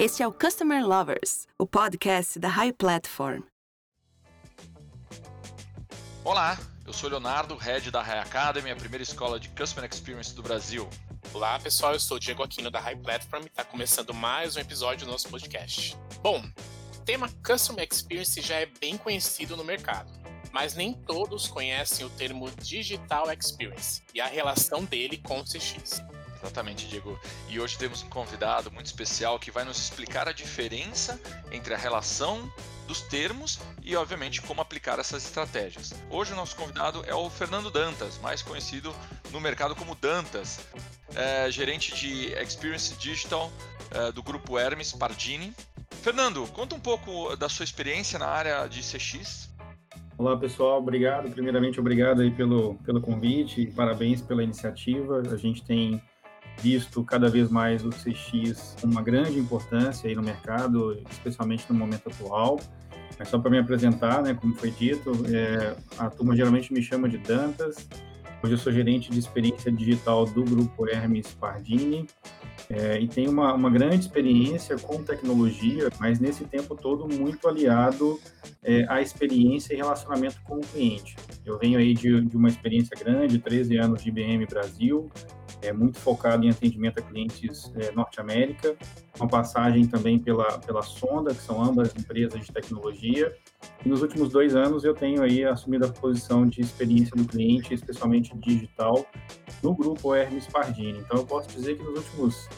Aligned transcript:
Este 0.00 0.22
é 0.22 0.26
o 0.26 0.32
Customer 0.32 0.82
Lovers, 0.82 1.46
o 1.58 1.66
podcast 1.66 2.38
da 2.38 2.48
High 2.48 2.72
Platform. 2.72 3.42
Olá, 6.24 6.58
eu 6.86 6.92
sou 6.94 7.10
Leonardo, 7.10 7.54
head 7.54 7.90
da 7.90 8.00
High 8.00 8.20
Academy, 8.20 8.70
a 8.70 8.76
primeira 8.76 9.02
escola 9.02 9.38
de 9.38 9.50
Customer 9.50 9.86
Experience 9.92 10.34
do 10.34 10.42
Brasil. 10.42 10.88
Olá 11.34 11.58
pessoal, 11.58 11.92
eu 11.92 12.00
sou 12.00 12.16
o 12.16 12.20
Diego 12.20 12.42
Aquino 12.42 12.70
da 12.70 12.80
High 12.80 12.96
Platform 12.96 13.42
e 13.42 13.48
está 13.48 13.62
começando 13.62 14.14
mais 14.14 14.56
um 14.56 14.60
episódio 14.60 15.04
do 15.04 15.12
nosso 15.12 15.28
podcast. 15.28 15.94
Bom, 16.22 16.42
o 16.96 17.00
tema 17.04 17.28
Customer 17.46 17.86
Experience 17.86 18.40
já 18.40 18.54
é 18.54 18.64
bem 18.80 18.96
conhecido 18.96 19.54
no 19.54 19.62
mercado, 19.62 20.10
mas 20.50 20.74
nem 20.74 20.94
todos 20.94 21.46
conhecem 21.46 22.06
o 22.06 22.08
termo 22.08 22.50
Digital 22.52 23.30
Experience 23.30 24.02
e 24.14 24.20
a 24.22 24.26
relação 24.26 24.82
dele 24.82 25.18
com 25.18 25.40
o 25.40 25.44
CX. 25.44 26.02
Exatamente, 26.42 26.88
Diego. 26.88 27.18
E 27.48 27.60
hoje 27.60 27.76
temos 27.76 28.02
um 28.02 28.08
convidado 28.08 28.70
muito 28.70 28.86
especial 28.86 29.38
que 29.38 29.50
vai 29.50 29.64
nos 29.64 29.78
explicar 29.78 30.26
a 30.26 30.32
diferença 30.32 31.20
entre 31.52 31.74
a 31.74 31.76
relação 31.76 32.50
dos 32.88 33.02
termos 33.02 33.60
e, 33.82 33.94
obviamente, 33.94 34.40
como 34.42 34.60
aplicar 34.60 34.98
essas 34.98 35.24
estratégias. 35.24 35.92
Hoje 36.10 36.32
o 36.32 36.36
nosso 36.36 36.56
convidado 36.56 37.04
é 37.06 37.14
o 37.14 37.28
Fernando 37.28 37.70
Dantas, 37.70 38.18
mais 38.18 38.42
conhecido 38.42 38.92
no 39.30 39.40
mercado 39.40 39.76
como 39.76 39.94
Dantas, 39.94 40.60
é, 41.14 41.50
gerente 41.50 41.94
de 41.94 42.32
Experience 42.32 42.94
Digital 42.94 43.52
é, 43.90 44.10
do 44.10 44.22
grupo 44.22 44.58
Hermes 44.58 44.92
Pardini. 44.92 45.54
Fernando, 46.02 46.46
conta 46.48 46.74
um 46.74 46.80
pouco 46.80 47.36
da 47.36 47.48
sua 47.48 47.64
experiência 47.64 48.18
na 48.18 48.26
área 48.26 48.66
de 48.66 48.80
CX. 48.80 49.50
Olá 50.16 50.36
pessoal, 50.36 50.78
obrigado. 50.78 51.30
Primeiramente, 51.30 51.78
obrigado 51.78 52.22
aí 52.22 52.30
pelo, 52.30 52.74
pelo 52.84 53.00
convite, 53.00 53.66
parabéns 53.66 54.20
pela 54.20 54.42
iniciativa. 54.42 55.20
A 55.20 55.36
gente 55.36 55.62
tem 55.62 56.02
visto 56.60 57.02
cada 57.04 57.28
vez 57.28 57.50
mais 57.50 57.84
o 57.84 57.90
CX 57.90 58.76
com 58.80 58.86
uma 58.86 59.02
grande 59.02 59.38
importância 59.38 60.08
aí 60.08 60.14
no 60.14 60.22
mercado, 60.22 61.00
especialmente 61.10 61.64
no 61.68 61.74
momento 61.74 62.08
atual. 62.08 62.60
Mas 63.18 63.28
só 63.28 63.38
para 63.38 63.50
me 63.50 63.58
apresentar, 63.58 64.22
né, 64.22 64.34
como 64.34 64.54
foi 64.54 64.70
dito, 64.70 65.12
é, 65.28 65.74
a 65.98 66.08
turma 66.08 66.34
geralmente 66.34 66.72
me 66.72 66.82
chama 66.82 67.08
de 67.08 67.18
Dantas. 67.18 67.88
Hoje 68.42 68.54
eu 68.54 68.58
sou 68.58 68.72
gerente 68.72 69.10
de 69.10 69.18
experiência 69.18 69.70
digital 69.70 70.24
do 70.24 70.42
grupo 70.42 70.88
Hermes 70.88 71.26
Pardini 71.34 72.06
é, 72.70 73.00
e 73.00 73.08
tenho 73.08 73.32
uma, 73.32 73.52
uma, 73.52 73.68
grande 73.68 73.96
experiência 73.96 74.78
com 74.78 75.02
tecnologia, 75.02 75.90
mas 75.98 76.20
nesse 76.20 76.44
tempo 76.44 76.76
todo 76.76 77.08
muito 77.12 77.48
aliado 77.48 78.20
é, 78.62 78.86
à 78.88 79.02
experiência 79.02 79.74
e 79.74 79.76
relacionamento 79.76 80.40
com 80.44 80.58
o 80.58 80.60
cliente. 80.60 81.16
Eu 81.44 81.58
venho 81.58 81.80
aí 81.80 81.92
de, 81.94 82.20
de 82.20 82.36
uma 82.36 82.48
experiência 82.48 82.96
grande, 82.96 83.40
13 83.40 83.76
anos 83.76 84.02
de 84.04 84.08
IBM 84.08 84.46
Brasil, 84.46 85.10
é 85.62 85.72
muito 85.72 85.98
focado 85.98 86.44
em 86.44 86.50
atendimento 86.50 86.98
a 86.98 87.02
clientes 87.02 87.70
é, 87.76 87.90
norte-américa, 87.92 88.76
uma 89.18 89.28
passagem 89.28 89.86
também 89.86 90.18
pela, 90.18 90.58
pela 90.58 90.82
Sonda, 90.82 91.34
que 91.34 91.42
são 91.42 91.62
ambas 91.62 91.94
empresas 91.94 92.40
de 92.40 92.52
tecnologia. 92.52 93.34
E 93.84 93.88
nos 93.88 94.00
últimos 94.00 94.30
dois 94.30 94.56
anos 94.56 94.84
eu 94.84 94.94
tenho 94.94 95.22
aí 95.22 95.44
assumido 95.44 95.86
a 95.86 95.88
posição 95.88 96.46
de 96.46 96.62
experiência 96.62 97.14
do 97.14 97.24
cliente, 97.26 97.74
especialmente 97.74 98.36
digital, 98.38 99.04
no 99.62 99.74
grupo 99.74 100.14
Hermes 100.14 100.46
Pardini. 100.46 100.98
Então 100.98 101.18
eu 101.18 101.26
posso 101.26 101.48
dizer 101.50 101.76
que 101.76 101.82
nos 101.82 101.98
últimos 101.98 102.48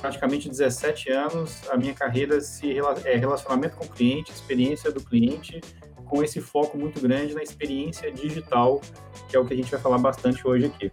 praticamente 0.00 0.48
17 0.48 1.10
anos 1.12 1.68
a 1.70 1.76
minha 1.76 1.94
carreira 1.94 2.40
se 2.40 2.70
é 3.04 3.16
relacionamento 3.16 3.76
com 3.76 3.84
o 3.84 3.88
cliente, 3.88 4.32
experiência 4.32 4.90
do 4.90 5.00
cliente, 5.00 5.60
com 6.06 6.22
esse 6.24 6.40
foco 6.40 6.76
muito 6.76 7.00
grande 7.00 7.34
na 7.34 7.42
experiência 7.42 8.10
digital, 8.10 8.80
que 9.28 9.36
é 9.36 9.38
o 9.38 9.46
que 9.46 9.54
a 9.54 9.56
gente 9.56 9.70
vai 9.70 9.80
falar 9.80 9.98
bastante 9.98 10.46
hoje 10.46 10.66
aqui. 10.66 10.90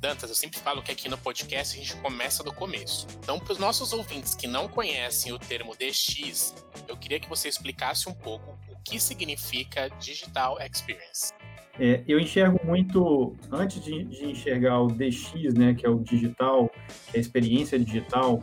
Dantas, 0.00 0.30
eu 0.30 0.36
sempre 0.36 0.58
falo 0.58 0.82
que 0.82 0.90
aqui 0.90 1.10
no 1.10 1.18
podcast 1.18 1.76
a 1.76 1.82
gente 1.82 1.94
começa 1.96 2.42
do 2.42 2.54
começo. 2.54 3.06
Então, 3.18 3.38
para 3.38 3.52
os 3.52 3.58
nossos 3.58 3.92
ouvintes 3.92 4.34
que 4.34 4.46
não 4.46 4.66
conhecem 4.66 5.32
o 5.32 5.38
termo 5.38 5.76
DX, 5.76 6.54
eu 6.88 6.96
queria 6.96 7.20
que 7.20 7.28
você 7.28 7.48
explicasse 7.48 8.08
um 8.08 8.14
pouco 8.14 8.58
o 8.70 8.78
que 8.82 8.98
significa 8.98 9.90
Digital 9.98 10.56
Experience. 10.62 11.34
É, 11.82 12.02
eu 12.06 12.20
enxergo 12.20 12.60
muito, 12.62 13.34
antes 13.50 13.82
de, 13.82 14.04
de, 14.04 14.26
enxergar 14.26 14.82
o 14.82 14.88
DX, 14.88 15.54
né, 15.54 15.72
que 15.72 15.86
é 15.86 15.88
o 15.88 15.98
digital, 15.98 16.70
que 17.10 17.16
é 17.16 17.18
a 17.18 17.20
experiência 17.20 17.78
digital, 17.78 18.42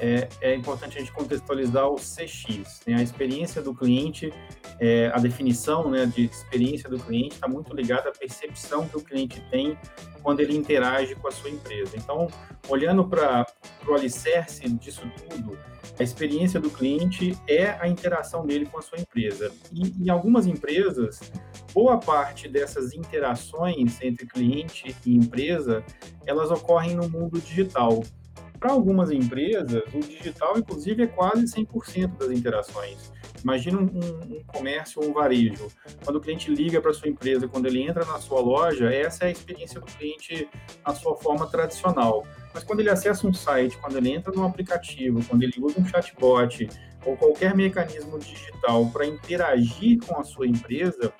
é, 0.00 0.28
é 0.40 0.54
importante 0.54 0.96
a 0.96 1.00
gente 1.00 1.12
contextualizar 1.12 1.88
o 1.88 1.96
CX, 1.96 2.80
né, 2.86 2.96
a 2.96 3.02
experiência 3.02 3.60
do 3.60 3.74
cliente, 3.74 4.32
é, 4.80 5.10
a 5.12 5.18
definição 5.18 5.90
né, 5.90 6.06
de 6.06 6.24
experiência 6.24 6.88
do 6.88 6.98
cliente 6.98 7.34
está 7.34 7.48
muito 7.48 7.74
ligada 7.74 8.08
à 8.08 8.12
percepção 8.12 8.86
que 8.88 8.96
o 8.96 9.00
cliente 9.00 9.42
tem 9.50 9.76
quando 10.22 10.40
ele 10.40 10.56
interage 10.56 11.14
com 11.14 11.28
a 11.28 11.30
sua 11.30 11.50
empresa. 11.50 11.96
Então, 11.96 12.28
olhando 12.68 13.06
para 13.06 13.46
o 13.86 13.94
alicerce 13.94 14.68
disso 14.68 15.02
tudo, 15.28 15.58
a 15.98 16.02
experiência 16.02 16.60
do 16.60 16.70
cliente 16.70 17.36
é 17.48 17.70
a 17.80 17.88
interação 17.88 18.46
dele 18.46 18.66
com 18.66 18.78
a 18.78 18.82
sua 18.82 18.98
empresa. 18.98 19.52
E 19.72 20.04
em 20.04 20.08
algumas 20.10 20.46
empresas, 20.46 21.20
boa 21.72 21.98
parte 21.98 22.48
dessas 22.48 22.94
interações 22.94 24.00
entre 24.00 24.26
cliente 24.26 24.94
e 25.04 25.16
empresa, 25.16 25.84
elas 26.24 26.50
ocorrem 26.50 26.94
no 26.94 27.08
mundo 27.08 27.40
digital. 27.40 28.02
Para 28.58 28.72
algumas 28.72 29.10
empresas, 29.10 29.82
o 29.94 30.00
digital, 30.00 30.58
inclusive, 30.58 31.04
é 31.04 31.06
quase 31.06 31.44
100% 31.44 32.18
das 32.18 32.30
interações. 32.30 33.12
Imagina 33.42 33.78
um, 33.78 33.84
um, 33.84 34.42
comércio 34.46 35.00
ou 35.00 35.10
um 35.10 35.12
varejo. 35.12 35.68
Quando 36.04 36.16
o 36.16 36.20
cliente 36.20 36.52
liga 36.52 36.80
para 36.80 36.92
sua 36.92 37.08
empresa, 37.08 37.46
quando 37.46 37.66
ele 37.66 37.82
entra 37.82 38.04
na 38.04 38.18
sua 38.18 38.40
loja, 38.40 38.92
essa 38.92 39.24
é 39.24 39.28
a 39.28 39.30
experiência 39.30 39.80
do 39.80 39.86
cliente 39.86 40.48
na 40.84 40.92
sua 40.92 41.16
forma 41.16 41.46
tradicional. 41.46 42.26
Mas 42.52 42.64
quando 42.64 42.80
ele 42.80 42.90
acessa 42.90 43.26
um 43.26 43.32
site, 43.32 43.76
quando 43.78 43.96
ele 43.96 44.10
entra 44.10 44.32
num 44.32 44.44
aplicativo, 44.44 45.24
quando 45.24 45.44
ele 45.44 45.54
usa 45.60 45.80
um 45.80 45.86
chatbot 45.86 46.68
ou 47.06 47.16
qualquer 47.16 47.54
mecanismo 47.54 48.18
digital 48.18 48.86
para 48.86 49.06
interagir 49.06 49.98
com 50.04 50.18
a 50.18 50.24
sua 50.24 50.46
empresa, 50.46 51.12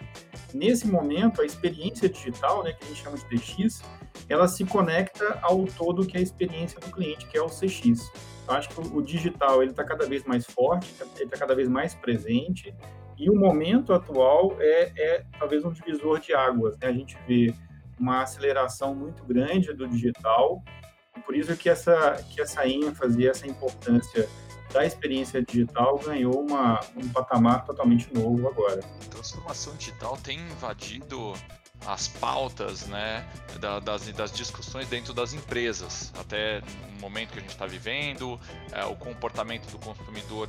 nesse 0.55 0.87
momento 0.87 1.43
a 1.43 1.45
experiência 1.45 2.09
digital, 2.09 2.63
né, 2.63 2.73
que 2.73 2.85
a 2.85 2.89
gente 2.89 3.03
chama 3.03 3.17
de 3.17 3.25
DX, 3.29 3.83
ela 4.29 4.49
se 4.49 4.65
conecta 4.65 5.39
ao 5.43 5.65
todo 5.65 6.07
que 6.07 6.17
é 6.17 6.21
a 6.21 6.23
experiência 6.23 6.81
do 6.81 6.91
cliente, 6.91 7.27
que 7.27 7.37
é 7.37 7.43
o 7.43 7.49
CX. 7.49 8.11
Eu 8.47 8.55
acho 8.55 8.69
que 8.69 8.81
o, 8.81 9.03
digital 9.03 9.63
ele 9.63 9.73
está 9.73 9.85
cada 9.85 10.07
vez 10.07 10.25
mais 10.25 10.47
forte, 10.47 10.93
ele 11.17 11.25
está 11.25 11.37
cada 11.37 11.55
vez 11.55 11.69
mais 11.69 11.95
presente, 11.95 12.75
e 13.17 13.29
o 13.29 13.37
momento 13.37 13.93
atual 13.93 14.57
é, 14.59 14.93
é 14.97 15.25
talvez 15.39 15.65
um 15.65 15.73
divisor 15.73 16.21
de 16.21 16.35
águas. 16.35 16.79
Né? 16.79 16.89
A 16.89 16.93
gente 16.93 17.19
vê 17.27 17.53
uma 17.99 18.23
aceleração 18.23 18.95
muito 18.95 19.25
grande 19.25 19.73
do 19.73 19.89
digital, 19.89 20.63
por 21.27 21.35
isso 21.35 21.55
que 21.57 21.69
essa, 21.69 22.25
que 22.31 22.41
essa 22.41 22.67
ênfase, 22.67 23.27
essa 23.27 23.47
importância 23.47 24.29
da 24.73 24.85
experiência 24.85 25.43
digital 25.43 25.99
ganhou 25.99 26.41
uma, 26.41 26.81
um 26.97 27.09
patamar 27.09 27.65
totalmente 27.65 28.13
novo 28.13 28.49
agora. 28.49 28.81
A 28.81 29.09
transformação 29.11 29.75
digital 29.77 30.17
tem 30.19 30.39
invadido 30.39 31.33
as 31.87 32.09
pautas 32.09 32.87
né, 32.87 33.25
das, 33.83 34.07
das 34.09 34.33
discussões 34.33 34.89
dentro 34.89 35.13
das 35.13 35.33
empresas, 35.33 36.13
até 36.19 36.61
no 36.95 37.01
momento 37.01 37.33
que 37.33 37.39
a 37.39 37.43
gente 37.43 37.51
está 37.51 37.67
vivendo, 37.67 38.39
é, 38.73 38.85
o 38.85 38.97
comportamento 38.97 39.71
do 39.71 39.79
consumidor 39.79 40.49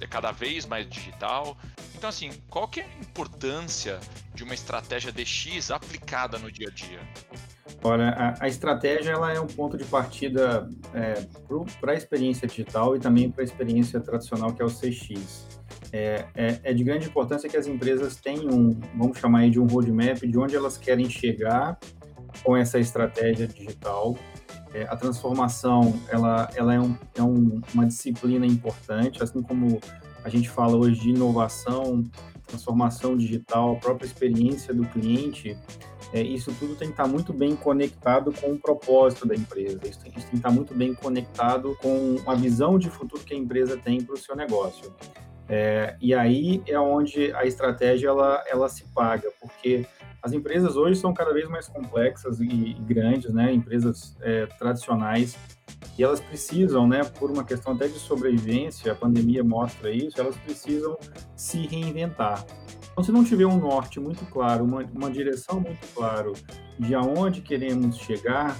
é 0.00 0.06
cada 0.06 0.32
vez 0.32 0.66
mais 0.66 0.88
digital. 0.88 1.56
Então, 1.94 2.08
assim, 2.08 2.30
qual 2.48 2.68
que 2.68 2.80
é 2.80 2.84
a 2.84 3.00
importância 3.00 4.00
de 4.34 4.42
uma 4.44 4.54
estratégia 4.54 5.12
DX 5.12 5.70
aplicada 5.70 6.38
no 6.38 6.50
dia 6.50 6.68
a 6.68 6.70
dia? 6.70 7.00
Olha, 7.82 8.10
a, 8.10 8.44
a 8.44 8.48
estratégia 8.48 9.12
ela 9.12 9.32
é 9.32 9.40
um 9.40 9.46
ponto 9.46 9.76
de 9.76 9.84
partida 9.84 10.68
é, 10.92 11.26
para 11.80 11.92
a 11.92 11.94
experiência 11.94 12.48
digital 12.48 12.96
e 12.96 13.00
também 13.00 13.30
para 13.30 13.42
a 13.42 13.44
experiência 13.44 14.00
tradicional, 14.00 14.52
que 14.52 14.60
é 14.60 14.64
o 14.64 14.68
CX 14.68 15.53
é, 15.94 16.26
é, 16.34 16.60
é, 16.64 16.74
de 16.74 16.82
grande 16.82 17.06
importância 17.06 17.48
que 17.48 17.56
as 17.56 17.68
empresas 17.68 18.16
tenham, 18.16 18.76
vamos 18.96 19.16
chamar 19.16 19.40
aí 19.40 19.50
de 19.50 19.60
um 19.60 19.66
roadmap, 19.66 20.18
de 20.26 20.36
onde 20.36 20.56
elas 20.56 20.76
querem 20.76 21.08
chegar 21.08 21.78
com 22.42 22.56
essa 22.56 22.80
estratégia 22.80 23.46
digital. 23.46 24.18
É, 24.74 24.82
a 24.82 24.96
transformação, 24.96 25.94
ela, 26.08 26.50
ela 26.56 26.74
é, 26.74 26.80
um, 26.80 26.96
é 27.16 27.22
um, 27.22 27.60
uma 27.72 27.86
disciplina 27.86 28.44
importante, 28.44 29.22
assim 29.22 29.40
como 29.40 29.80
a 30.24 30.28
gente 30.28 30.50
fala 30.50 30.76
hoje 30.76 31.00
de 31.00 31.10
inovação, 31.10 32.02
transformação 32.44 33.16
digital, 33.16 33.74
a 33.74 33.76
própria 33.76 34.06
experiência 34.06 34.74
do 34.74 34.84
cliente, 34.86 35.56
é, 36.12 36.20
isso 36.20 36.52
tudo 36.58 36.74
tem 36.74 36.88
que 36.88 36.94
estar 36.94 37.06
muito 37.06 37.32
bem 37.32 37.54
conectado 37.54 38.32
com 38.32 38.54
o 38.54 38.58
propósito 38.58 39.28
da 39.28 39.36
empresa, 39.36 39.78
isso 39.84 40.00
tem, 40.00 40.10
isso 40.10 40.22
tem 40.22 40.30
que 40.30 40.36
estar 40.36 40.50
muito 40.50 40.74
bem 40.74 40.92
conectado 40.92 41.78
com 41.80 42.16
a 42.26 42.34
visão 42.34 42.80
de 42.80 42.90
futuro 42.90 43.22
que 43.22 43.32
a 43.32 43.36
empresa 43.36 43.76
tem 43.76 44.02
para 44.02 44.14
o 44.14 44.18
seu 44.18 44.34
negócio. 44.34 44.92
É, 45.48 45.96
e 46.00 46.14
aí 46.14 46.62
é 46.66 46.78
onde 46.78 47.32
a 47.34 47.44
estratégia 47.44 48.08
ela, 48.08 48.42
ela 48.48 48.68
se 48.68 48.84
paga, 48.94 49.30
porque 49.40 49.86
as 50.22 50.32
empresas 50.32 50.74
hoje 50.74 50.98
são 50.98 51.12
cada 51.12 51.34
vez 51.34 51.48
mais 51.48 51.68
complexas 51.68 52.40
e, 52.40 52.46
e 52.46 52.74
grandes, 52.80 53.32
né? 53.32 53.52
Empresas 53.52 54.16
é, 54.22 54.46
tradicionais 54.46 55.36
e 55.98 56.02
elas 56.02 56.18
precisam, 56.18 56.86
né? 56.86 57.04
Por 57.04 57.30
uma 57.30 57.44
questão 57.44 57.74
até 57.74 57.88
de 57.88 57.98
sobrevivência, 57.98 58.92
a 58.92 58.94
pandemia 58.94 59.44
mostra 59.44 59.90
isso, 59.90 60.18
elas 60.18 60.36
precisam 60.38 60.96
se 61.36 61.66
reinventar. 61.66 62.42
Então, 62.90 63.04
se 63.04 63.12
não 63.12 63.24
tiver 63.24 63.44
um 63.44 63.58
norte 63.58 64.00
muito 64.00 64.24
claro, 64.26 64.64
uma, 64.64 64.82
uma 64.94 65.10
direção 65.10 65.60
muito 65.60 65.86
claro 65.94 66.32
de 66.78 66.94
aonde 66.94 67.42
queremos 67.42 67.98
chegar, 67.98 68.56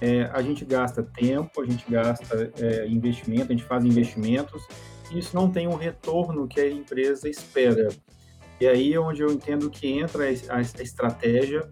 é, 0.00 0.30
a 0.32 0.40
gente 0.40 0.64
gasta 0.64 1.02
tempo, 1.02 1.60
a 1.60 1.66
gente 1.66 1.84
gasta 1.90 2.50
é, 2.58 2.86
investimento, 2.88 3.52
a 3.52 3.54
gente 3.54 3.64
faz 3.64 3.84
investimentos, 3.84 4.66
isso 5.18 5.34
não 5.34 5.50
tem 5.50 5.68
um 5.68 5.74
retorno 5.74 6.46
que 6.46 6.60
a 6.60 6.70
empresa 6.70 7.28
espera. 7.28 7.88
E 8.60 8.66
aí 8.66 8.92
é 8.92 9.00
onde 9.00 9.22
eu 9.22 9.30
entendo 9.30 9.68
que 9.68 9.88
entra 9.88 10.24
a, 10.24 10.60
estratégia 10.60 11.68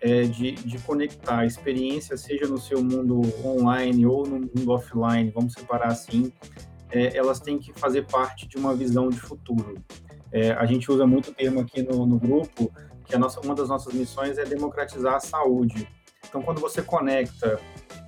é, 0.00 0.22
de, 0.22 0.52
de 0.52 0.78
conectar 0.80 1.38
a 1.38 1.46
experiência, 1.46 2.16
seja 2.16 2.46
no 2.46 2.58
seu 2.58 2.82
mundo 2.82 3.22
online 3.44 4.04
ou 4.04 4.26
no 4.26 4.40
mundo 4.40 4.70
offline, 4.70 5.30
vamos 5.30 5.54
separar 5.54 5.88
assim, 5.88 6.30
é, 6.90 7.16
elas 7.16 7.40
têm 7.40 7.58
que 7.58 7.72
fazer 7.72 8.06
parte 8.06 8.46
de 8.46 8.56
uma 8.56 8.74
visão 8.74 9.08
de 9.08 9.18
futuro. 9.18 9.82
É, 10.30 10.50
a 10.52 10.66
gente 10.66 10.90
usa 10.90 11.06
muito 11.06 11.30
o 11.30 11.34
termo 11.34 11.60
aqui 11.60 11.82
no, 11.82 12.04
no 12.04 12.18
grupo 12.18 12.70
que 13.04 13.16
nossa, 13.18 13.40
uma 13.40 13.54
das 13.54 13.68
nossas 13.68 13.92
missões 13.92 14.38
é 14.38 14.44
democratizar 14.44 15.14
a 15.14 15.20
saúde. 15.20 15.88
Então, 16.28 16.42
quando 16.42 16.60
você 16.60 16.82
conecta 16.82 17.60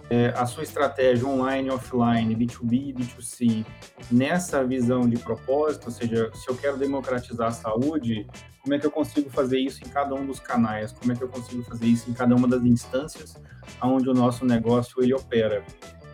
é, 0.08 0.28
a 0.36 0.46
sua 0.46 0.62
estratégia 0.62 1.26
online, 1.26 1.70
offline, 1.70 2.34
B2B, 2.36 2.94
B2C, 2.94 3.66
nessa 4.10 4.64
visão 4.64 5.08
de 5.08 5.18
propósito, 5.18 5.86
ou 5.86 5.90
seja, 5.90 6.30
se 6.32 6.48
eu 6.48 6.56
quero 6.56 6.76
democratizar 6.76 7.48
a 7.48 7.52
saúde, 7.52 8.26
como 8.60 8.74
é 8.74 8.78
que 8.78 8.86
eu 8.86 8.90
consigo 8.90 9.30
fazer 9.30 9.58
isso 9.58 9.84
em 9.84 9.88
cada 9.88 10.14
um 10.14 10.26
dos 10.26 10.40
canais? 10.40 10.92
Como 10.92 11.12
é 11.12 11.16
que 11.16 11.22
eu 11.22 11.28
consigo 11.28 11.62
fazer 11.62 11.86
isso 11.86 12.10
em 12.10 12.14
cada 12.14 12.34
uma 12.34 12.46
das 12.46 12.62
instâncias 12.62 13.36
onde 13.82 14.08
o 14.08 14.14
nosso 14.14 14.44
negócio 14.44 15.02
ele 15.02 15.14
opera? 15.14 15.64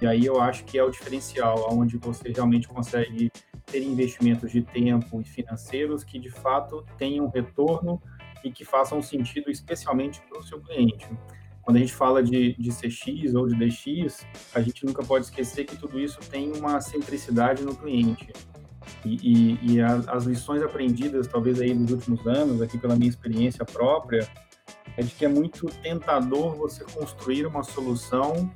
E 0.00 0.06
aí 0.06 0.26
eu 0.26 0.40
acho 0.40 0.64
que 0.64 0.78
é 0.78 0.82
o 0.82 0.90
diferencial, 0.90 1.68
onde 1.70 1.96
você 1.96 2.32
realmente 2.32 2.66
consegue 2.66 3.30
ter 3.66 3.82
investimentos 3.82 4.50
de 4.50 4.62
tempo 4.62 5.20
e 5.20 5.24
financeiros 5.24 6.02
que 6.02 6.18
de 6.18 6.30
fato 6.30 6.84
tenham 6.98 7.28
retorno 7.28 8.02
e 8.42 8.50
que 8.50 8.64
façam 8.64 9.00
sentido 9.00 9.50
especialmente 9.50 10.20
para 10.28 10.38
o 10.38 10.42
seu 10.42 10.60
cliente. 10.60 11.08
Quando 11.62 11.76
a 11.76 11.80
gente 11.80 11.94
fala 11.94 12.22
de, 12.22 12.54
de 12.54 12.70
CX 12.70 13.34
ou 13.34 13.46
de 13.46 13.54
DX, 13.54 14.26
a 14.54 14.60
gente 14.60 14.84
nunca 14.84 15.02
pode 15.02 15.26
esquecer 15.26 15.64
que 15.64 15.76
tudo 15.76 15.98
isso 15.98 16.18
tem 16.20 16.52
uma 16.52 16.80
centricidade 16.80 17.62
no 17.62 17.74
cliente. 17.74 18.32
E, 19.04 19.16
e, 19.22 19.74
e 19.74 19.80
a, 19.80 19.94
as 20.08 20.24
lições 20.24 20.62
aprendidas, 20.62 21.26
talvez 21.26 21.60
aí 21.60 21.72
nos 21.72 21.92
últimos 21.92 22.26
anos, 22.26 22.60
aqui 22.60 22.78
pela 22.78 22.96
minha 22.96 23.08
experiência 23.08 23.64
própria, 23.64 24.28
é 24.96 25.02
de 25.02 25.10
que 25.14 25.24
é 25.24 25.28
muito 25.28 25.66
tentador 25.82 26.56
você 26.56 26.84
construir 26.84 27.46
uma 27.46 27.62
solução 27.62 28.52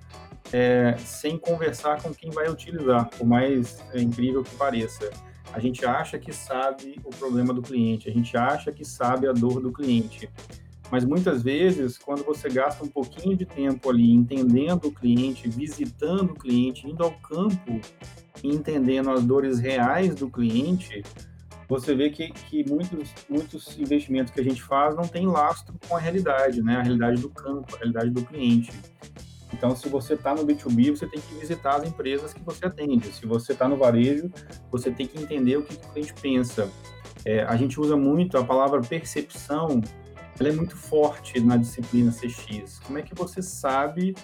é, 0.53 0.97
sem 0.99 1.39
conversar 1.39 2.03
com 2.03 2.15
quem 2.15 2.31
vai 2.31 2.49
utilizar, 2.49 3.09
por 3.11 3.27
mais 3.27 3.83
é, 3.93 4.01
incrível 4.01 4.43
que 4.43 4.55
pareça. 4.57 5.11
A 5.53 5.61
gente 5.61 5.87
acha 5.87 6.19
que 6.19 6.33
sabe 6.33 7.01
o 7.05 7.11
problema 7.11 7.55
do 7.55 7.63
cliente, 7.63 8.09
a 8.09 8.13
gente 8.13 8.37
acha 8.37 8.73
que 8.73 8.85
sabe 8.85 9.27
a 9.27 9.33
dor 9.33 9.61
do 9.61 9.73
cliente. 9.73 10.29
Mas 10.91 11.05
muitas 11.05 11.43
vezes, 11.43 11.99
quando 11.99 12.25
você 12.25 12.49
gasta 12.49 12.85
um 12.85 12.89
pouquinho 12.89 13.37
de 13.37 13.45
tempo 13.45 13.91
ali 13.91 14.13
entendendo 14.13 14.87
o 14.87 14.93
cliente, 14.93 15.49
visitando 15.49 16.31
o 16.31 16.35
cliente, 16.35 16.87
indo 16.87 17.03
ao 17.03 17.13
campo 17.13 17.81
e 18.43 18.49
entendendo 18.49 19.11
as 19.11 19.25
dores 19.25 19.59
reais 19.59 20.15
do 20.15 20.31
cliente, 20.31 21.03
você 21.69 21.95
vê 21.95 22.11
que, 22.11 22.31
que 22.31 22.69
muitos, 22.69 23.11
muitos 23.29 23.77
investimentos 23.79 24.33
que 24.33 24.41
a 24.41 24.45
gente 24.45 24.63
faz 24.63 24.95
não 24.95 25.09
tem 25.09 25.27
lastro 25.27 25.75
com 25.89 25.97
a 25.97 25.99
realidade, 25.99 26.63
né? 26.63 26.77
A 26.77 26.83
realidade 26.83 27.21
do 27.21 27.29
campo, 27.29 27.75
a 27.75 27.79
realidade 27.79 28.11
do 28.11 28.25
cliente. 28.25 28.71
Então, 29.53 29.75
se 29.75 29.89
você 29.89 30.15
está 30.15 30.35
no 30.35 30.45
B2B, 30.45 30.91
você 30.91 31.07
tem 31.07 31.21
que 31.21 31.35
visitar 31.35 31.77
as 31.77 31.89
empresas 31.89 32.33
que 32.33 32.43
você 32.43 32.67
atende. 32.67 33.13
Se 33.13 33.27
você 33.27 33.53
está 33.53 33.69
no 33.69 33.77
varejo, 33.77 34.31
você 34.71 34.91
tem 34.91 35.07
que 35.07 35.21
entender 35.21 35.57
o 35.57 35.63
que, 35.63 35.75
o 35.75 35.93
cliente 35.93 36.15
pensa. 36.21 36.71
É, 37.25 37.43
a 37.43 37.57
gente 37.57 37.81
usa 37.81 37.97
muito 37.97 38.39
a 38.39 38.45
palavra 38.45 38.81
percepção 38.81 39.81
ela 40.39 40.49
é 40.49 40.53
muito 40.53 40.77
forte 40.77 41.41
na 41.41 41.57
disciplina 41.57 42.13
CX. 42.13 42.81
Como 42.81 42.99
é 42.99 43.03
que 43.03 43.15
você 43.15 43.41
sabe 43.41 44.15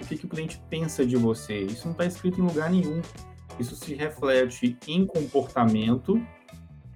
o 0.00 0.06
que, 0.06 0.16
que 0.16 0.26
o 0.26 0.28
cliente 0.28 0.60
pensa 0.70 1.04
de 1.04 1.16
você? 1.16 1.60
Isso 1.60 1.84
não 1.84 1.92
está 1.92 2.06
escrito 2.06 2.40
em 2.40 2.44
lugar 2.44 2.70
nenhum. 2.70 3.02
Isso 3.58 3.76
se 3.76 3.94
reflete 3.94 4.78
em 4.86 5.04
comportamento, 5.04 6.20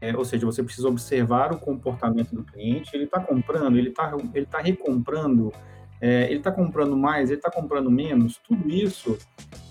é, 0.01 0.17
ou 0.17 0.25
seja, 0.25 0.47
você 0.47 0.63
precisa 0.63 0.89
observar 0.89 1.53
o 1.53 1.59
comportamento 1.59 2.35
do 2.35 2.43
cliente. 2.45 2.91
Ele 2.95 3.05
está 3.05 3.21
comprando, 3.21 3.77
ele 3.77 3.91
está 3.91 4.13
ele 4.35 4.47
tá 4.47 4.59
recomprando, 4.59 5.53
é, 6.01 6.25
ele 6.25 6.39
está 6.39 6.51
comprando 6.51 6.97
mais, 6.97 7.31
ele 7.31 7.39
está 7.39 7.51
comprando 7.51 7.91
menos. 7.91 8.37
Tudo 8.39 8.71
isso, 8.71 9.19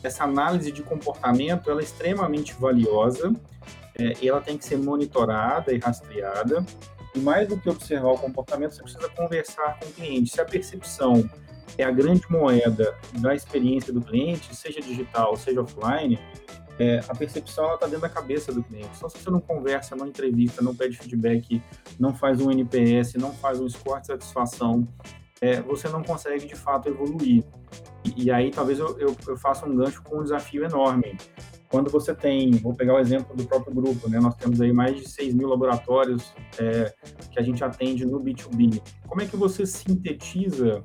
essa 0.03 0.23
análise 0.25 0.71
de 0.71 0.83
comportamento, 0.83 1.69
ela 1.69 1.81
é 1.81 1.83
extremamente 1.83 2.53
valiosa 2.53 3.33
é, 3.97 4.13
e 4.21 4.29
ela 4.29 4.41
tem 4.41 4.57
que 4.57 4.65
ser 4.65 4.77
monitorada 4.77 5.73
e 5.73 5.79
rastreada. 5.79 6.65
E 7.13 7.19
mais 7.19 7.47
do 7.47 7.57
que 7.57 7.69
observar 7.69 8.11
o 8.11 8.17
comportamento, 8.17 8.73
você 8.73 8.83
precisa 8.83 9.09
conversar 9.09 9.79
com 9.79 9.85
o 9.85 9.91
cliente. 9.91 10.31
Se 10.31 10.41
a 10.41 10.45
percepção 10.45 11.29
é 11.77 11.83
a 11.83 11.91
grande 11.91 12.23
moeda 12.29 12.95
da 13.19 13.33
experiência 13.33 13.91
do 13.93 14.01
cliente, 14.01 14.55
seja 14.55 14.79
digital, 14.79 15.35
seja 15.35 15.61
offline, 15.61 16.19
é, 16.79 16.99
a 17.07 17.13
percepção 17.13 17.73
está 17.75 17.85
dentro 17.85 18.01
da 18.01 18.09
cabeça 18.09 18.51
do 18.51 18.63
cliente. 18.63 18.97
Só 18.97 19.07
se 19.07 19.17
você 19.19 19.29
não 19.29 19.39
conversa, 19.39 19.95
não 19.95 20.07
entrevista, 20.07 20.61
não 20.61 20.75
pede 20.75 20.97
feedback, 20.97 21.61
não 21.99 22.15
faz 22.15 22.41
um 22.41 22.49
NPS, 22.49 23.15
não 23.15 23.33
faz 23.33 23.59
um 23.59 23.69
score 23.69 24.01
de 24.01 24.07
satisfação, 24.07 24.87
é, 25.39 25.61
você 25.61 25.89
não 25.89 26.03
consegue 26.03 26.45
de 26.47 26.55
fato 26.55 26.87
evoluir. 26.87 27.43
E, 28.03 28.25
e 28.25 28.31
aí 28.31 28.51
talvez 28.51 28.79
eu, 28.79 28.97
eu, 28.99 29.15
eu, 29.27 29.37
faça 29.37 29.65
um 29.65 29.75
gancho 29.75 30.01
com 30.03 30.19
um 30.19 30.23
desafio 30.23 30.63
enorme. 30.63 31.17
Quando 31.71 31.89
você 31.89 32.13
tem, 32.13 32.51
vou 32.51 32.73
pegar 32.73 32.95
o 32.95 32.99
exemplo 32.99 33.33
do 33.33 33.45
próprio 33.45 33.73
grupo, 33.73 34.09
né? 34.09 34.19
Nós 34.19 34.35
temos 34.35 34.59
aí 34.59 34.73
mais 34.73 34.93
de 34.93 35.07
6 35.07 35.33
mil 35.33 35.47
laboratórios 35.47 36.33
é, 36.59 36.93
que 37.31 37.39
a 37.39 37.41
gente 37.41 37.63
atende 37.63 38.05
no 38.05 38.19
B2B. 38.19 38.81
Como 39.07 39.21
é 39.21 39.25
que 39.25 39.37
você 39.37 39.65
sintetiza 39.65 40.83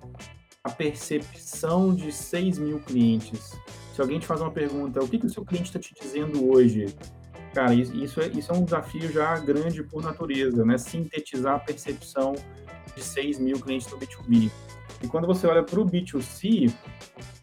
a 0.63 0.71
percepção 0.71 1.93
de 1.93 2.13
6 2.13 2.59
mil 2.61 2.79
clientes? 2.79 3.53
Se 3.93 4.01
alguém 4.01 4.21
te 4.21 4.27
faz 4.27 4.41
uma 4.41 4.53
pergunta, 4.53 5.03
o 5.03 5.09
que, 5.09 5.19
que 5.19 5.27
o 5.27 5.31
seu 5.31 5.45
cliente 5.45 5.67
está 5.67 5.81
te 5.81 5.93
dizendo 6.01 6.49
hoje? 6.49 6.87
Cara, 7.53 7.75
isso 7.75 8.21
é, 8.21 8.29
isso 8.29 8.53
é 8.53 8.55
um 8.55 8.65
desafio 8.65 9.11
já 9.11 9.37
grande 9.41 9.83
por 9.83 10.05
natureza, 10.05 10.65
né? 10.65 10.79
Sintetizar 10.79 11.57
a 11.57 11.59
percepção 11.59 12.35
de 12.95 13.03
6 13.03 13.41
mil 13.41 13.59
clientes 13.59 13.89
do 13.89 13.97
B2B. 13.99 14.53
E 15.03 15.09
quando 15.09 15.27
você 15.27 15.47
olha 15.47 15.63
para 15.63 15.81
o 15.81 15.85
B2C, 15.85 16.73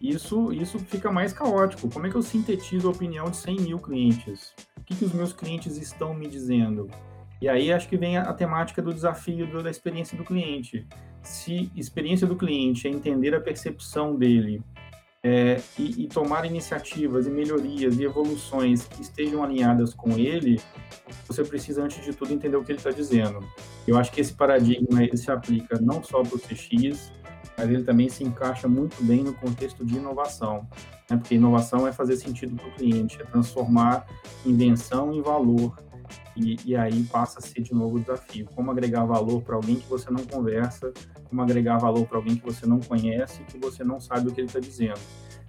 isso, 0.01 0.51
isso 0.51 0.79
fica 0.79 1.11
mais 1.11 1.33
caótico. 1.33 1.89
Como 1.89 2.07
é 2.07 2.09
que 2.09 2.15
eu 2.15 2.21
sintetizo 2.21 2.88
a 2.88 2.91
opinião 2.91 3.25
de 3.29 3.38
100 3.38 3.55
mil 3.61 3.79
clientes? 3.79 4.53
O 4.77 4.81
que, 4.83 4.95
que 4.95 5.05
os 5.05 5.13
meus 5.13 5.33
clientes 5.33 5.77
estão 5.77 6.13
me 6.13 6.27
dizendo? 6.27 6.89
E 7.41 7.47
aí 7.47 7.71
acho 7.71 7.88
que 7.88 7.97
vem 7.97 8.17
a, 8.17 8.23
a 8.23 8.33
temática 8.33 8.81
do 8.81 8.94
desafio 8.94 9.45
do, 9.45 9.61
da 9.61 9.69
experiência 9.69 10.17
do 10.17 10.23
cliente. 10.23 10.88
Se 11.21 11.71
experiência 11.75 12.25
do 12.27 12.35
cliente 12.35 12.88
é 12.88 12.91
entender 12.91 13.35
a 13.35 13.41
percepção 13.41 14.15
dele 14.15 14.61
é, 15.25 15.61
e, 15.79 16.03
e, 16.03 16.07
tomar 16.07 16.45
iniciativas 16.45 17.25
e 17.25 17.29
melhorias 17.29 17.97
e 17.97 18.03
evoluções 18.03 18.85
que 18.85 19.01
estejam 19.01 19.42
alinhadas 19.42 19.94
com 19.94 20.18
ele, 20.18 20.59
você 21.25 21.45
precisa, 21.45 21.81
antes 21.81 22.04
de 22.04 22.11
tudo, 22.11 22.33
entender 22.33 22.57
o 22.57 22.63
que 22.63 22.73
ele 22.73 22.80
está 22.80 22.92
dizendo. 22.92 23.39
Eu 23.87 23.97
acho 23.97 24.11
que 24.11 24.19
esse 24.19 24.33
paradigma 24.33 25.01
ele 25.01 25.16
se 25.16 25.31
aplica 25.31 25.80
não 25.80 26.04
só 26.04 26.21
para 26.23 26.35
o 26.35 26.39
CX, 26.39 27.09
mas 27.57 27.69
ele 27.69 27.83
também 27.83 28.10
se 28.10 28.24
encaixa 28.24 28.68
muito 28.68 29.02
bem 29.04 29.24
no 29.24 29.33
contexto 29.33 29.86
de 29.86 29.95
inovação, 29.95 30.68
né? 31.10 31.18
porque 31.18 31.36
inovação 31.36 31.88
é 31.88 31.92
fazer 31.92 32.18
sentido 32.18 32.56
para 32.56 32.68
o 32.68 32.72
cliente, 32.74 33.22
é 33.22 33.26
transformar 33.26 34.06
invenção 34.45 35.14
em 35.14 35.22
valor, 35.22 35.76
e, 36.36 36.57
e, 36.66 36.76
aí 36.76 37.04
passa 37.04 37.40
a 37.40 37.42
ser 37.42 37.62
de 37.62 37.74
novo 37.74 37.98
o 37.98 38.00
desafio. 38.00 38.48
Como 38.56 38.72
agregar 38.72 39.06
valor 39.06 39.42
para 39.42 39.56
alguém 39.56 39.76
que 39.76 39.88
você 39.88 40.10
não 40.10 40.24
conversa, 40.26 40.92
como 41.30 41.42
agregar 41.42 41.78
valor 41.78 42.07
para 42.07 42.18
alguém 42.18 42.36
que 42.36 42.44
você 42.44 42.66
não 42.66 42.80
conhece, 42.80 43.44
que 43.44 43.57
você 43.57 43.83
não 43.83 44.00
sabe 44.00 44.30
o 44.30 44.33
que 44.33 44.42
ele 44.42 44.48
está 44.48 44.60
dizendo. 44.60 45.00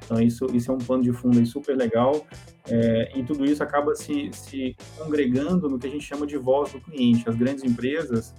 Então, 0.04 0.20
isso, 0.20 0.46
isso 0.52 0.70
é 0.70 0.74
um 0.74 0.78
pano 0.78 1.02
de 1.02 1.12
fundo 1.12 1.38
aí 1.38 1.46
super 1.46 1.74
legal, 1.76 2.26
é, 2.68 3.12
e 3.18 3.22
tudo 3.22 3.44
isso 3.44 3.62
acaba 3.62 3.94
se, 3.94 4.30
se 4.32 4.76
congregando 4.98 5.68
no 5.68 5.78
que 5.78 5.86
a 5.86 5.90
gente 5.90 6.04
chama 6.04 6.26
de 6.26 6.36
voz 6.36 6.72
do 6.72 6.80
cliente. 6.80 7.28
As 7.28 7.36
grandes 7.36 7.64
empresas, 7.64 8.34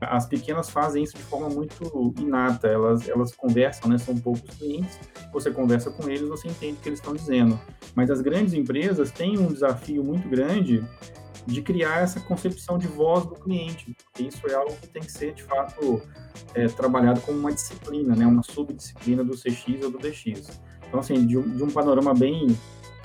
as 0.00 0.26
pequenas 0.26 0.68
fazem 0.68 1.02
isso 1.02 1.16
de 1.16 1.22
forma 1.22 1.48
muito 1.48 2.14
inata, 2.18 2.68
elas, 2.68 3.08
elas 3.08 3.34
conversam, 3.34 3.88
né? 3.88 3.98
São 3.98 4.16
poucos 4.16 4.42
clientes, 4.56 4.98
você 5.32 5.50
conversa 5.50 5.90
com 5.90 6.08
eles, 6.08 6.28
você 6.28 6.48
entende 6.48 6.74
o 6.74 6.76
que 6.76 6.88
eles 6.88 6.98
estão 6.98 7.14
dizendo. 7.14 7.58
Mas 7.94 8.10
as 8.10 8.20
grandes 8.20 8.52
empresas 8.52 9.10
têm 9.10 9.38
um 9.38 9.48
desafio 9.48 10.04
muito 10.04 10.28
grande 10.28 10.84
de 11.46 11.62
criar 11.62 12.02
essa 12.02 12.20
concepção 12.20 12.76
de 12.76 12.86
voz 12.86 13.24
do 13.24 13.36
cliente. 13.36 13.96
Isso 14.18 14.46
é 14.48 14.54
algo 14.54 14.74
que 14.76 14.88
tem 14.88 15.02
que 15.02 15.12
ser, 15.12 15.32
de 15.32 15.44
fato, 15.44 16.02
é, 16.54 16.66
trabalhado 16.66 17.20
como 17.20 17.38
uma 17.38 17.52
disciplina, 17.52 18.14
né? 18.14 18.26
Uma 18.26 18.42
subdisciplina 18.42 19.24
do 19.24 19.34
CX 19.34 19.84
ou 19.84 19.90
do 19.90 19.98
DX. 19.98 20.60
Então, 20.88 21.00
assim, 21.00 21.26
de 21.26 21.38
um, 21.38 21.56
de 21.56 21.62
um 21.62 21.70
panorama 21.70 22.12
bem, 22.12 22.56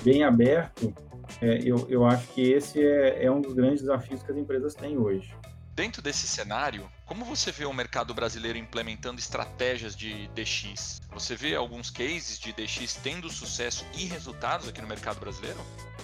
bem 0.04 0.24
aberto, 0.24 0.94
é, 1.42 1.60
eu, 1.64 1.86
eu 1.88 2.06
acho 2.06 2.28
que 2.30 2.52
esse 2.52 2.84
é, 2.84 3.26
é 3.26 3.32
um 3.32 3.40
dos 3.40 3.54
grandes 3.54 3.82
desafios 3.82 4.22
que 4.24 4.32
as 4.32 4.38
empresas 4.38 4.74
têm 4.74 4.98
hoje. 4.98 5.34
Dentro 5.74 6.02
desse 6.02 6.28
cenário, 6.28 6.90
como 7.06 7.24
você 7.24 7.50
vê 7.50 7.66
o 7.66 7.74
mercado 7.74 8.14
brasileiro 8.14 8.58
implementando 8.58 9.20
estratégias 9.20 9.96
de 9.96 10.28
DX? 10.30 11.00
Você 11.14 11.34
vê 11.34 11.56
alguns 11.56 11.90
cases 11.90 12.38
de 12.38 12.52
DX 12.52 12.96
tendo 13.02 13.30
sucesso 13.30 13.86
e 13.98 14.04
resultados 14.06 14.68
aqui 14.68 14.82
no 14.82 14.88
mercado 14.88 15.20
brasileiro? 15.20 15.60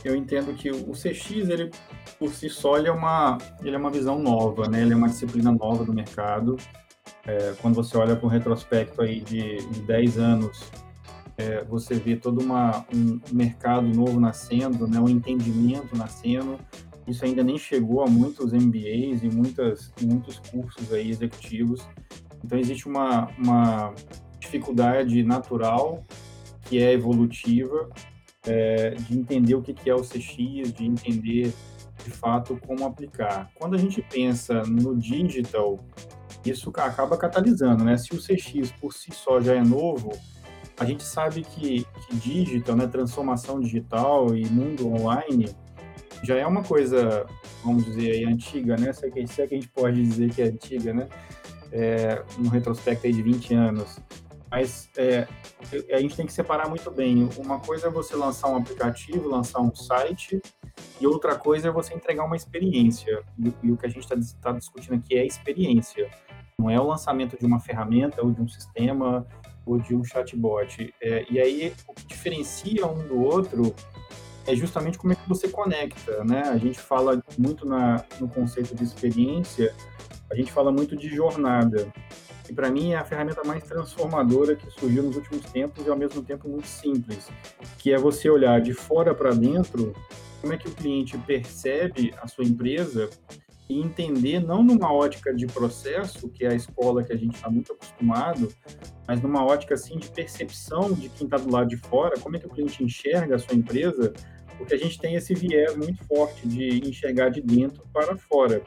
Eu 0.06 0.16
entendo 0.16 0.54
que 0.54 0.72
o 0.72 0.94
CX, 0.94 1.50
ele 1.50 1.70
por 2.18 2.34
si 2.34 2.50
só, 2.50 2.78
ele 2.78 2.88
é 2.88 2.92
uma, 2.92 3.38
ele 3.62 3.76
é 3.76 3.78
uma 3.78 3.92
visão 3.92 4.18
nova, 4.18 4.70
né? 4.70 4.82
Ele 4.82 4.94
é 4.94 4.96
uma 4.96 5.10
disciplina 5.10 5.52
nova 5.52 5.84
do 5.84 5.94
mercado. 5.94 6.56
É, 7.26 7.54
quando 7.62 7.76
você 7.76 7.98
olha 7.98 8.16
para 8.16 8.26
um 8.26 8.30
retrospecto 8.30 9.02
aí 9.02 9.20
de, 9.20 9.58
de 9.58 9.82
10 9.82 10.18
anos 10.18 10.72
é, 11.38 11.64
você 11.64 11.94
vê 11.94 12.16
todo 12.16 12.42
uma, 12.42 12.84
um 12.94 13.20
mercado 13.32 13.88
novo 13.88 14.20
nascendo, 14.20 14.88
né, 14.88 15.00
um 15.00 15.08
entendimento 15.08 15.96
nascendo. 15.96 16.60
Isso 17.08 17.24
ainda 17.24 17.42
nem 17.44 17.58
chegou 17.58 18.04
a 18.04 18.08
muitos 18.08 18.52
MBAs 18.52 19.24
e 19.24 19.30
muitas, 19.32 19.94
muitos 20.02 20.40
cursos 20.40 20.92
aí 20.92 21.10
executivos. 21.10 21.88
Então, 22.44 22.60
existe 22.60 22.88
uma, 22.88 23.30
uma 23.38 23.94
dificuldade 24.40 25.24
natural, 25.24 26.06
que 26.66 26.84
é 26.84 26.92
evolutiva, 26.92 27.90
é, 28.46 28.92
de 28.92 29.18
entender 29.18 29.56
o 29.56 29.62
que, 29.62 29.90
é 29.90 29.96
o 29.96 30.02
CX, 30.02 30.74
de 30.74 30.86
entender 30.86 31.54
de 32.04 32.12
fato 32.12 32.60
como 32.66 32.86
aplicar. 32.86 33.50
Quando 33.56 33.76
a 33.76 33.78
gente 33.78 34.02
pensa 34.02 34.62
no 34.64 34.96
digital, 34.96 35.80
isso 36.46 36.70
acaba 36.76 37.18
catalisando, 37.18 37.84
né? 37.84 37.98
Se 37.98 38.14
o 38.14 38.18
CX 38.18 38.72
por 38.80 38.94
si 38.94 39.12
só 39.14 39.42
já 39.42 39.56
é 39.56 39.64
novo, 39.64 40.12
a 40.80 40.86
gente 40.86 41.04
sabe 41.04 41.42
que, 41.42 41.86
que 41.86 42.16
digital, 42.16 42.76
né, 42.76 42.88
transformação 42.88 43.60
digital 43.60 44.36
e 44.36 44.46
mundo 44.46 44.88
online 44.88 45.48
já 46.24 46.36
é 46.36 46.46
uma 46.46 46.64
coisa, 46.64 47.26
vamos 47.64 47.86
dizer 47.86 48.12
aí, 48.12 48.26
antiga, 48.26 48.76
né? 48.78 48.92
Se 48.94 49.06
é 49.06 49.12
que, 49.12 49.20
é 49.20 49.26
que 49.26 49.42
a 49.42 49.48
gente 49.48 49.70
pode 49.70 50.02
dizer 50.02 50.34
que 50.34 50.42
é 50.42 50.46
antiga, 50.46 50.94
né? 50.94 51.08
É, 51.72 52.24
retrospecto 52.52 53.06
aí 53.06 53.14
de 53.14 53.22
20 53.22 53.54
anos. 53.54 54.00
Mas 54.50 54.90
é, 54.98 55.28
a 55.92 56.00
gente 56.00 56.16
tem 56.16 56.26
que 56.26 56.32
separar 56.32 56.70
muito 56.70 56.90
bem. 56.90 57.28
Uma 57.38 57.60
coisa 57.60 57.88
é 57.88 57.90
você 57.90 58.16
lançar 58.16 58.50
um 58.50 58.56
aplicativo, 58.56 59.28
lançar 59.28 59.60
um 59.60 59.76
site, 59.76 60.42
e 61.00 61.06
outra 61.06 61.36
coisa 61.36 61.68
é 61.68 61.72
você 61.72 61.94
entregar 61.94 62.24
uma 62.24 62.36
experiência. 62.36 63.22
E, 63.38 63.54
e 63.64 63.72
o 63.72 63.78
que 63.78 63.86
a 63.86 63.90
gente 63.90 64.04
está 64.04 64.16
tá 64.42 64.58
discutindo 64.58 64.96
aqui 64.96 65.18
é 65.18 65.26
experiência. 65.26 66.10
Não 66.58 66.70
é 66.70 66.80
o 66.80 66.88
lançamento 66.88 67.38
de 67.38 67.46
uma 67.46 67.60
ferramenta 67.60 68.24
ou 68.24 68.32
de 68.32 68.42
um 68.42 68.48
sistema 68.48 69.28
ou 69.66 69.78
de 69.78 69.94
um 69.94 70.04
chatbot. 70.04 70.94
É, 71.02 71.26
e 71.30 71.40
aí, 71.40 71.74
o 71.88 71.94
que 71.94 72.08
diferencia 72.08 72.88
um 72.88 73.06
do 73.08 73.22
outro 73.22 73.76
é 74.48 74.56
justamente 74.56 74.98
como 74.98 75.14
é 75.14 75.16
que 75.16 75.28
você 75.28 75.50
conecta, 75.50 76.24
né? 76.24 76.44
A 76.44 76.58
gente 76.58 76.80
fala 76.80 77.22
muito 77.38 77.68
na, 77.68 78.04
no 78.20 78.28
conceito 78.28 78.74
de 78.74 78.84
experiência, 78.84 79.76
a 80.32 80.36
gente 80.36 80.52
fala 80.52 80.72
muito 80.72 80.96
de 80.96 81.08
jornada 81.10 81.92
que 82.48 82.54
para 82.54 82.72
mim 82.72 82.94
é 82.94 82.96
a 82.96 83.04
ferramenta 83.04 83.44
mais 83.44 83.62
transformadora 83.66 84.56
que 84.56 84.72
surgiu 84.72 85.04
nos 85.04 85.18
últimos 85.18 85.44
tempos 85.52 85.86
e 85.86 85.90
ao 85.90 85.98
mesmo 85.98 86.24
tempo 86.24 86.48
muito 86.48 86.68
simples, 86.68 87.30
que 87.78 87.94
é 87.94 87.98
você 87.98 88.30
olhar 88.30 88.62
de 88.62 88.74
fora 88.74 89.14
para 89.14 89.32
dentro 89.32 89.94
como 90.40 90.54
é 90.54 90.58
que 90.58 90.70
o 90.70 90.72
cliente 90.72 91.18
percebe 91.18 92.14
a 92.22 92.28
sua 92.28 92.46
empresa 92.46 93.10
e 93.70 93.82
entender 93.82 94.40
não 94.40 94.64
numa 94.64 94.94
ótica 94.94 95.34
de 95.34 95.46
processo, 95.46 96.30
que 96.30 96.46
é 96.46 96.52
a 96.52 96.56
escola 96.56 97.04
que 97.04 97.12
a 97.12 97.18
gente 97.18 97.36
está 97.36 97.50
muito 97.50 97.74
acostumado, 97.74 98.48
mas 99.06 99.22
numa 99.22 99.46
ótica 99.46 99.74
assim 99.74 99.98
de 99.98 100.10
percepção 100.10 100.94
de 100.94 101.10
quem 101.10 101.26
está 101.26 101.36
do 101.36 101.52
lado 101.52 101.68
de 101.68 101.76
fora, 101.76 102.18
como 102.18 102.38
é 102.38 102.40
que 102.40 102.48
o 102.48 102.50
cliente 102.50 102.82
enxerga 102.82 103.36
a 103.36 103.40
sua 103.40 103.56
empresa 103.56 104.14
porque 104.58 104.74
a 104.74 104.78
gente 104.78 105.00
tem 105.00 105.16
esse 105.16 105.34
viés 105.34 105.76
muito 105.76 106.04
forte 106.06 106.48
de 106.48 106.80
enxergar 106.88 107.30
de 107.30 107.42
dentro 107.42 107.84
para 107.94 108.18
fora. 108.18 108.62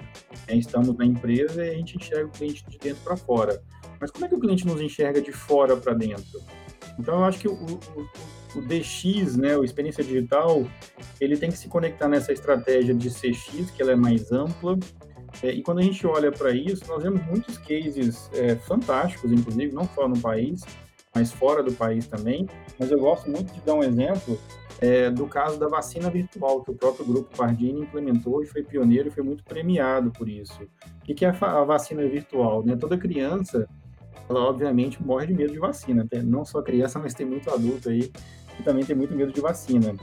É, 0.46 0.54
estamos 0.54 0.96
na 0.96 1.04
empresa 1.04 1.64
e 1.64 1.70
a 1.70 1.74
gente 1.74 1.96
enxerga 1.96 2.26
o 2.26 2.30
cliente 2.30 2.64
de 2.68 2.78
dentro 2.78 3.02
para 3.02 3.16
fora. 3.16 3.62
Mas 4.00 4.10
como 4.10 4.24
é 4.24 4.28
que 4.28 4.34
o 4.34 4.40
cliente 4.40 4.66
nos 4.66 4.80
enxerga 4.80 5.20
de 5.20 5.32
fora 5.32 5.76
para 5.76 5.92
dentro? 5.92 6.40
Então, 6.98 7.18
eu 7.18 7.24
acho 7.24 7.38
que 7.38 7.48
o, 7.48 7.54
o, 7.54 8.58
o, 8.58 8.62
DX, 8.62 9.36
né, 9.36 9.56
o 9.56 9.64
experiência 9.64 10.02
digital, 10.04 10.66
ele 11.20 11.36
tem 11.36 11.50
que 11.50 11.58
se 11.58 11.68
conectar 11.68 12.08
nessa 12.08 12.32
estratégia 12.32 12.94
de 12.94 13.08
CX, 13.10 13.70
que 13.70 13.82
ela 13.82 13.92
é 13.92 13.96
mais 13.96 14.32
ampla. 14.32 14.78
É, 15.42 15.50
e 15.50 15.62
quando 15.62 15.78
a 15.78 15.82
gente 15.82 16.06
olha 16.06 16.30
para 16.32 16.50
isso, 16.50 16.84
nós 16.88 17.02
vemos 17.02 17.24
muitos 17.26 17.58
cases 17.58 18.30
é, 18.34 18.56
fantásticos, 18.56 19.30
inclusive, 19.32 19.72
não 19.72 19.88
só 19.94 20.08
no 20.08 20.18
país, 20.18 20.62
mas 21.14 21.32
fora 21.32 21.62
do 21.62 21.72
país 21.72 22.06
também. 22.06 22.48
Mas 22.78 22.90
eu 22.90 22.98
gosto 22.98 23.30
muito 23.30 23.52
de 23.52 23.60
dar 23.60 23.74
um 23.74 23.82
exemplo 23.82 24.38
é, 24.80 25.10
do 25.10 25.26
caso 25.26 25.58
da 25.58 25.68
vacina 25.68 26.08
virtual, 26.08 26.62
que 26.62 26.70
o 26.70 26.74
próprio 26.74 27.04
grupo 27.04 27.36
Pardini 27.36 27.82
implementou 27.82 28.42
e 28.42 28.46
foi 28.46 28.62
pioneiro 28.62 29.08
e 29.08 29.10
foi 29.10 29.22
muito 29.22 29.44
premiado 29.44 30.10
por 30.10 30.28
isso. 30.28 30.62
O 30.62 31.14
que 31.14 31.24
é 31.24 31.28
a 31.28 31.64
vacina 31.64 32.02
virtual? 32.06 32.64
Né? 32.64 32.76
Toda 32.76 32.96
criança, 32.96 33.68
ela 34.28 34.40
obviamente 34.40 35.02
morre 35.02 35.26
de 35.26 35.34
medo 35.34 35.52
de 35.52 35.58
vacina, 35.58 36.08
não 36.24 36.44
só 36.44 36.62
criança, 36.62 36.98
mas 36.98 37.12
tem 37.12 37.26
muito 37.26 37.50
adulto 37.50 37.90
aí 37.90 38.10
que 38.56 38.62
também 38.62 38.84
tem 38.84 38.96
muito 38.96 39.14
medo 39.14 39.32
de 39.32 39.40
vacina. 39.40 39.94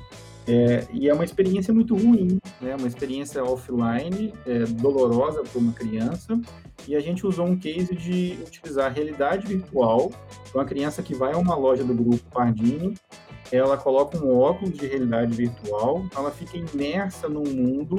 É, 0.48 0.88
e 0.94 1.10
é 1.10 1.14
uma 1.14 1.26
experiência 1.26 1.74
muito 1.74 1.94
ruim, 1.94 2.40
né? 2.62 2.76
uma 2.76 2.88
experiência 2.88 3.44
offline, 3.44 4.34
é, 4.46 4.60
dolorosa 4.60 5.44
para 5.44 5.60
uma 5.60 5.74
criança, 5.74 6.40
e 6.88 6.96
a 6.96 7.02
gente 7.02 7.28
usou 7.28 7.46
um 7.46 7.58
case 7.58 7.94
de 7.94 8.40
utilizar 8.46 8.86
a 8.86 8.90
realidade 8.90 9.46
virtual, 9.46 10.10
para 10.50 10.62
uma 10.62 10.66
criança 10.66 11.04
que 11.04 11.14
vai 11.14 11.34
a 11.34 11.38
uma 11.38 11.56
loja 11.56 11.84
do 11.84 11.94
grupo 11.94 12.24
Pardini, 12.32 12.96
ela 13.52 13.78
coloca 13.78 14.18
um 14.18 14.38
óculos 14.38 14.78
de 14.78 14.86
realidade 14.86 15.34
virtual, 15.36 16.06
ela 16.16 16.32
fica 16.32 16.58
imersa 16.58 17.28
num 17.30 17.44
mundo 17.44 17.98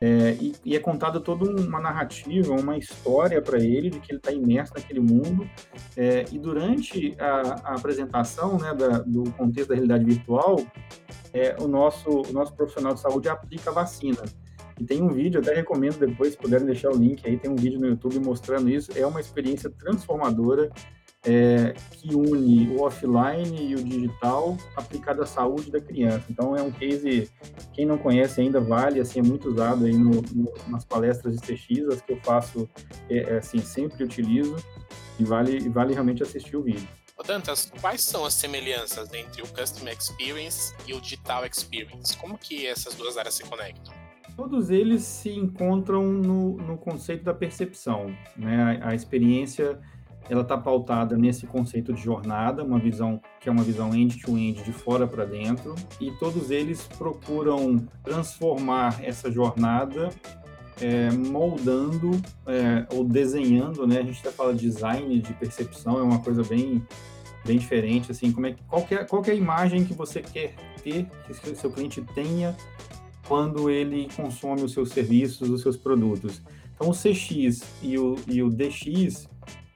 é, 0.00 0.36
e, 0.40 0.54
e, 0.64 0.76
é 0.76 0.80
contada 0.80 1.18
toda 1.18 1.50
uma 1.50 1.80
narrativa, 1.80 2.52
uma 2.52 2.76
história 2.78 3.42
para 3.42 3.58
ele 3.58 3.90
de 3.90 3.98
que 3.98 4.12
ele 4.12 4.18
está 4.18 4.30
imerso 4.30 4.74
naquele 4.74 5.00
mundo. 5.00 5.48
É, 5.96 6.24
e 6.30 6.38
durante 6.38 7.16
a, 7.18 7.70
a 7.70 7.74
apresentação 7.74 8.58
né, 8.58 8.72
da, 8.74 8.98
do 8.98 9.30
contexto 9.32 9.70
da 9.70 9.74
realidade 9.74 10.04
virtual, 10.04 10.60
é, 11.32 11.56
o, 11.58 11.66
nosso, 11.66 12.08
o 12.08 12.32
nosso 12.32 12.54
profissional 12.54 12.94
de 12.94 13.00
saúde 13.00 13.28
aplica 13.28 13.70
a 13.70 13.72
vacina. 13.72 14.22
E 14.78 14.84
tem 14.84 15.02
um 15.02 15.08
vídeo, 15.08 15.40
até 15.40 15.52
recomendo 15.52 15.98
depois, 15.98 16.32
se 16.32 16.38
puderem 16.38 16.64
deixar 16.64 16.90
o 16.90 16.96
link 16.96 17.26
aí, 17.26 17.36
tem 17.36 17.50
um 17.50 17.56
vídeo 17.56 17.80
no 17.80 17.88
YouTube 17.88 18.20
mostrando 18.20 18.70
isso. 18.70 18.92
É 18.94 19.04
uma 19.04 19.20
experiência 19.20 19.68
transformadora 19.68 20.70
é, 21.28 21.74
que 21.92 22.14
une 22.14 22.74
o 22.74 22.82
offline 22.82 23.70
e 23.70 23.74
o 23.74 23.84
digital 23.84 24.56
aplicado 24.74 25.22
à 25.22 25.26
saúde 25.26 25.70
da 25.70 25.78
criança. 25.78 26.24
Então 26.30 26.56
é 26.56 26.62
um 26.62 26.70
case, 26.70 27.30
quem 27.74 27.84
não 27.84 27.98
conhece 27.98 28.40
ainda 28.40 28.60
vale, 28.60 28.98
assim, 28.98 29.18
é 29.18 29.22
muito 29.22 29.50
usado 29.50 29.84
aí 29.84 29.92
no, 29.92 30.22
no, 30.22 30.54
nas 30.68 30.86
palestras 30.86 31.36
de 31.36 31.40
CX, 31.42 31.88
as 31.88 32.00
que 32.00 32.14
eu 32.14 32.20
faço, 32.22 32.66
é, 33.10 33.18
é, 33.18 33.36
assim, 33.36 33.58
sempre 33.58 34.04
utilizo 34.04 34.56
e 35.20 35.24
vale, 35.24 35.68
vale 35.68 35.92
realmente 35.92 36.22
assistir 36.22 36.56
o 36.56 36.62
vídeo. 36.62 36.88
Ô 37.18 37.22
Dantas, 37.22 37.70
quais 37.78 38.02
são 38.02 38.24
as 38.24 38.32
semelhanças 38.32 39.12
entre 39.12 39.42
o 39.42 39.46
Customer 39.48 39.92
Experience 39.92 40.72
e 40.86 40.94
o 40.94 41.00
Digital 41.00 41.44
Experience? 41.44 42.16
Como 42.16 42.38
que 42.38 42.66
essas 42.66 42.94
duas 42.94 43.18
áreas 43.18 43.34
se 43.34 43.42
conectam? 43.42 43.92
Todos 44.34 44.70
eles 44.70 45.02
se 45.02 45.30
encontram 45.30 46.04
no, 46.04 46.56
no 46.58 46.78
conceito 46.78 47.24
da 47.24 47.34
percepção, 47.34 48.16
né? 48.36 48.80
a, 48.80 48.90
a 48.90 48.94
experiência 48.94 49.78
ela 50.28 50.42
está 50.42 50.56
pautada 50.58 51.16
nesse 51.16 51.46
conceito 51.46 51.92
de 51.92 52.02
jornada, 52.02 52.62
uma 52.62 52.78
visão 52.78 53.20
que 53.40 53.48
é 53.48 53.52
uma 53.52 53.62
visão 53.62 53.94
end-to-end, 53.94 54.60
-end, 54.60 54.64
de 54.64 54.72
fora 54.72 55.06
para 55.06 55.24
dentro, 55.24 55.74
e 56.00 56.10
todos 56.12 56.50
eles 56.50 56.86
procuram 56.98 57.76
transformar 58.04 59.02
essa 59.02 59.30
jornada 59.30 60.10
é, 60.80 61.10
moldando 61.10 62.12
é, 62.46 62.86
ou 62.94 63.04
desenhando, 63.04 63.86
né? 63.86 63.98
A 63.98 64.02
gente 64.02 64.20
até 64.20 64.30
fala 64.30 64.54
design 64.54 65.18
de 65.20 65.32
percepção, 65.34 65.98
é 65.98 66.02
uma 66.02 66.20
coisa 66.20 66.42
bem 66.42 66.82
bem 67.44 67.56
diferente, 67.56 68.12
assim, 68.12 68.30
como 68.30 68.46
é 68.46 68.54
qual 68.68 68.86
é, 68.90 69.04
qual 69.04 69.24
é 69.24 69.30
a 69.30 69.34
imagem 69.34 69.84
que 69.84 69.94
você 69.94 70.20
quer 70.20 70.54
ter, 70.82 71.06
que 71.26 71.50
o 71.50 71.56
seu 71.56 71.70
cliente 71.70 72.02
tenha 72.14 72.54
quando 73.26 73.70
ele 73.70 74.08
consome 74.14 74.62
os 74.62 74.72
seus 74.72 74.90
serviços, 74.90 75.48
os 75.48 75.62
seus 75.62 75.76
produtos. 75.76 76.42
Então, 76.74 76.90
o 76.90 76.92
CX 76.92 77.62
e 77.82 77.98
o, 77.98 78.16
e 78.26 78.42
o 78.42 78.48
DX 78.48 79.28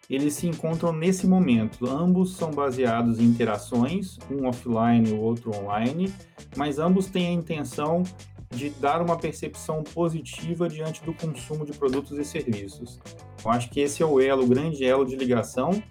eles 0.09 0.35
se 0.35 0.47
encontram 0.47 0.93
nesse 0.93 1.27
momento. 1.27 1.89
Ambos 1.89 2.37
são 2.37 2.51
baseados 2.51 3.19
em 3.19 3.25
interações, 3.25 4.19
um 4.31 4.47
offline 4.47 5.09
e 5.09 5.13
o 5.13 5.21
outro 5.21 5.55
online, 5.57 6.13
mas 6.57 6.79
ambos 6.79 7.07
têm 7.07 7.29
a 7.29 7.33
intenção 7.33 8.03
de 8.51 8.71
dar 8.71 9.01
uma 9.01 9.17
percepção 9.17 9.83
positiva 9.83 10.69
diante 10.69 11.03
do 11.03 11.15
consumo 11.15 11.65
de 11.65 11.73
produtos 11.73 12.19
e 12.19 12.25
serviços. 12.25 13.01
Eu 13.45 13.51
acho 13.51 13.71
que 13.71 13.81
esse 13.81 14.03
é 14.03 14.07
o 14.07 14.21
elo, 14.21 14.45
o 14.45 14.47
grande 14.47 14.85
elo 14.85 15.05
de 15.05 15.17
ligação. 15.17 15.83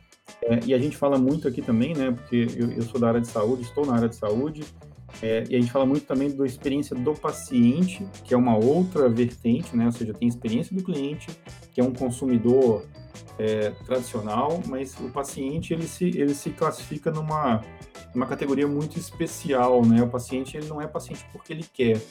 É, 0.44 0.60
e 0.66 0.74
a 0.74 0.78
gente 0.78 0.96
fala 0.96 1.18
muito 1.18 1.48
aqui 1.48 1.62
também, 1.62 1.94
né? 1.94 2.12
Porque 2.12 2.48
eu, 2.56 2.72
eu, 2.72 2.82
sou 2.84 3.00
da 3.00 3.10
área 3.10 3.22
de 3.22 3.28
saúde, 3.28 3.64
estou 3.64 3.86
na 3.86 3.96
área 3.96 4.08
de 4.08 4.16
saúde, 4.16 4.64
é, 5.22 5.44
e 5.50 5.56
a 5.56 5.60
gente 5.60 5.72
fala 5.72 5.86
muito 5.86 6.06
também 6.06 6.36
da 6.36 6.46
experiência 6.46 6.96
do 6.96 7.14
paciente, 7.14 8.06
que 8.24 8.34
é 8.34 8.38
uma 8.38 8.56
outra 8.56 9.10
vertente, 9.10 9.76
né? 9.76 9.86
Ou 9.86 9.92
seja, 9.92 10.14
tem 10.14 10.28
a 10.28 10.30
experiência 10.30 10.76
do 10.76 10.84
cliente, 10.84 11.28
que 11.72 11.80
é 11.82 11.84
um 11.84 11.94
consumidor 11.94 12.86
é, 13.38 13.72
tradicional, 13.86 14.62
mas 14.68 14.98
o 15.00 15.10
paciente 15.10 15.74
ele 15.74 15.88
se, 15.88 16.06
ele 16.06 16.34
se 16.34 16.52
classifica 16.52 17.12
numa 17.12 17.62
uma 18.14 18.26
categoria 18.26 18.68
muito 18.68 19.00
especial, 19.00 19.86
né? 19.86 20.04
O 20.04 20.10
paciente 20.10 20.58
ele 20.58 20.68
não 20.68 20.82
é 20.82 20.88
paciente 20.88 21.26
porque 21.32 21.54
ele 21.54 21.66
quer. 21.72 22.02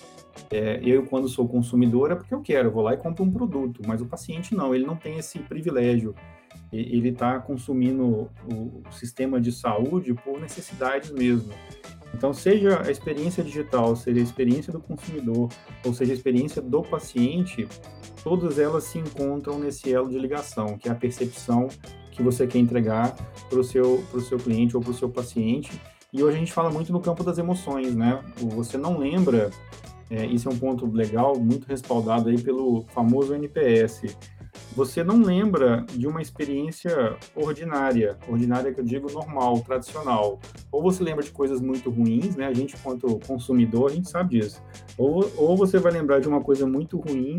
É, 0.50 0.80
eu, 0.82 1.04
quando 1.04 1.28
sou 1.28 1.46
consumidor, 1.46 2.12
é 2.12 2.14
porque 2.14 2.32
eu 2.32 2.40
quero, 2.40 2.68
eu 2.68 2.72
vou 2.72 2.82
lá 2.82 2.94
e 2.94 2.96
compro 2.96 3.24
um 3.24 3.30
produto, 3.30 3.82
mas 3.86 4.00
o 4.00 4.06
paciente 4.06 4.54
não, 4.54 4.74
ele 4.74 4.86
não 4.86 4.96
tem 4.96 5.18
esse 5.18 5.38
privilégio. 5.40 6.14
Ele 6.72 7.08
está 7.08 7.38
consumindo 7.38 8.30
o, 8.48 8.82
sistema 8.92 9.40
de 9.40 9.50
saúde 9.52 10.14
por 10.14 10.40
necessidades 10.40 11.10
mesmo. 11.10 11.52
Então, 12.14 12.32
seja 12.32 12.82
a 12.82 12.90
experiência 12.90 13.42
digital, 13.42 13.94
seja 13.94 14.20
a 14.20 14.22
experiência 14.22 14.72
do 14.72 14.80
consumidor, 14.80 15.48
ou 15.84 15.94
seja 15.94 16.12
a 16.12 16.14
experiência 16.14 16.60
do 16.60 16.82
paciente, 16.82 17.68
todas 18.22 18.58
elas 18.58 18.84
se 18.84 18.98
encontram 18.98 19.58
nesse 19.58 19.92
elo 19.92 20.08
de 20.08 20.18
ligação, 20.18 20.76
que 20.76 20.88
é 20.88 20.92
a 20.92 20.94
percepção 20.94 21.68
que 22.10 22.22
você 22.22 22.46
quer 22.46 22.58
entregar 22.58 23.14
para 23.48 23.58
o 23.58 23.64
seu, 23.64 24.04
seu 24.28 24.38
cliente 24.38 24.76
ou 24.76 24.82
para 24.82 24.90
o 24.90 24.94
seu 24.94 25.08
paciente. 25.08 25.80
E 26.12 26.22
hoje 26.22 26.36
a 26.36 26.40
gente 26.40 26.52
fala 26.52 26.70
muito 26.70 26.92
no 26.92 27.00
campo 27.00 27.22
das 27.22 27.38
emoções, 27.38 27.94
né? 27.94 28.22
Você 28.54 28.76
não 28.76 28.98
lembra, 28.98 29.50
é, 30.10 30.26
isso 30.26 30.48
é 30.48 30.52
um 30.52 30.58
ponto 30.58 30.86
legal, 30.86 31.38
muito 31.38 31.66
respaldado 31.66 32.28
aí 32.28 32.40
pelo 32.42 32.84
famoso 32.88 33.34
NPS. 33.34 34.16
Você 34.76 35.02
não 35.02 35.20
lembra 35.20 35.84
de 35.92 36.06
uma 36.06 36.22
experiência 36.22 37.16
ordinária, 37.34 38.16
ordinária 38.28 38.72
que 38.72 38.80
eu 38.80 38.84
digo 38.84 39.10
normal, 39.10 39.60
tradicional. 39.60 40.38
Ou 40.70 40.80
você 40.80 41.02
lembra 41.02 41.24
de 41.24 41.32
coisas 41.32 41.60
muito 41.60 41.90
ruins, 41.90 42.36
né? 42.36 42.46
A 42.46 42.54
gente, 42.54 42.76
quanto 42.76 43.18
consumidor, 43.26 43.90
a 43.90 43.94
gente 43.94 44.08
sabe 44.08 44.38
disso. 44.38 44.62
Ou, 44.96 45.30
ou 45.36 45.56
você 45.56 45.78
vai 45.78 45.90
lembrar 45.92 46.20
de 46.20 46.28
uma 46.28 46.40
coisa 46.40 46.66
muito 46.66 46.98
ruim, 46.98 47.38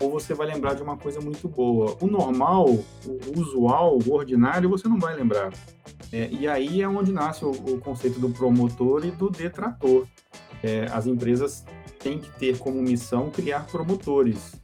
ou 0.00 0.10
você 0.10 0.34
vai 0.34 0.48
lembrar 0.48 0.74
de 0.74 0.82
uma 0.82 0.96
coisa 0.96 1.20
muito 1.20 1.48
boa. 1.48 1.96
O 2.00 2.06
normal, 2.08 2.68
o 2.68 3.40
usual, 3.40 3.98
o 4.04 4.12
ordinário, 4.12 4.68
você 4.68 4.88
não 4.88 4.98
vai 4.98 5.14
lembrar. 5.14 5.52
É, 6.12 6.28
e 6.30 6.48
aí 6.48 6.82
é 6.82 6.88
onde 6.88 7.12
nasce 7.12 7.44
o, 7.44 7.50
o, 7.50 7.78
conceito 7.78 8.18
do 8.18 8.28
promotor 8.28 9.06
e 9.06 9.12
do 9.12 9.30
detrator. 9.30 10.06
É, 10.62 10.86
as 10.92 11.06
empresas 11.06 11.64
têm 12.00 12.18
que 12.18 12.28
ter 12.38 12.58
como 12.58 12.82
missão 12.82 13.30
criar 13.30 13.66
promotores 13.66 14.60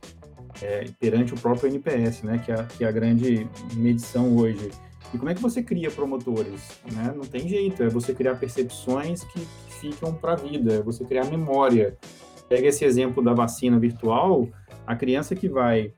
é, 0.62 0.86
perante 0.98 1.34
o 1.34 1.36
próprio 1.36 1.68
NPS, 1.68 2.22
né, 2.22 2.38
que 2.38 2.52
é, 2.52 2.66
que 2.76 2.84
é 2.84 2.88
a 2.88 2.92
grande 2.92 3.48
medição 3.74 4.36
hoje. 4.36 4.70
E 5.12 5.18
como 5.18 5.30
é 5.30 5.34
que 5.34 5.40
você 5.40 5.62
cria 5.62 5.90
promotores? 5.90 6.80
Né? 6.92 7.12
Não 7.16 7.24
tem 7.24 7.48
jeito, 7.48 7.82
é 7.82 7.88
você 7.88 8.14
criar 8.14 8.34
percepções 8.34 9.24
que, 9.24 9.40
que 9.40 9.72
ficam 9.80 10.12
para 10.12 10.32
a 10.32 10.36
vida, 10.36 10.74
é 10.74 10.82
você 10.82 11.04
criar 11.04 11.24
memória. 11.24 11.96
Pega 12.48 12.68
esse 12.68 12.84
exemplo 12.84 13.22
da 13.22 13.32
vacina 13.32 13.78
virtual, 13.78 14.48
a 14.86 14.94
criança 14.94 15.34
que 15.34 15.48
vai 15.48 15.92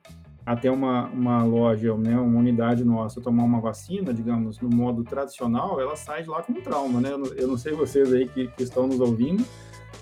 até 0.45 0.71
uma, 0.71 1.07
uma 1.09 1.45
loja, 1.45 1.95
né, 1.97 2.17
uma 2.17 2.39
unidade 2.39 2.85
nossa, 2.85 3.21
tomar 3.21 3.45
uma 3.45 3.61
vacina, 3.61 4.13
digamos, 4.13 4.59
no 4.61 4.69
modo 4.69 5.05
tradicional, 5.05 5.81
ela 5.81 5.95
sai 5.95 6.23
de 6.23 6.29
lá 6.29 6.43
com 6.43 6.53
um 6.53 6.61
trauma, 6.61 7.01
né? 7.01 7.13
Eu 7.13 7.19
não, 7.19 7.27
eu 7.35 7.49
não 7.49 7.57
sei 7.57 7.73
vocês 7.73 8.13
aí 8.13 8.27
que, 8.27 8.49
que, 8.49 8.63
estão 8.63 8.87
nos 8.87 8.99
ouvindo, 9.01 9.45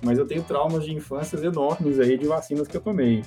mas 0.02 0.18
eu 0.18 0.26
tenho 0.26 0.42
traumas 0.42 0.84
de 0.84 0.94
infâncias 0.94 1.42
enormes 1.42 1.98
aí 1.98 2.16
de 2.16 2.26
vacinas 2.26 2.66
que 2.66 2.76
eu 2.76 2.80
tomei. 2.80 3.22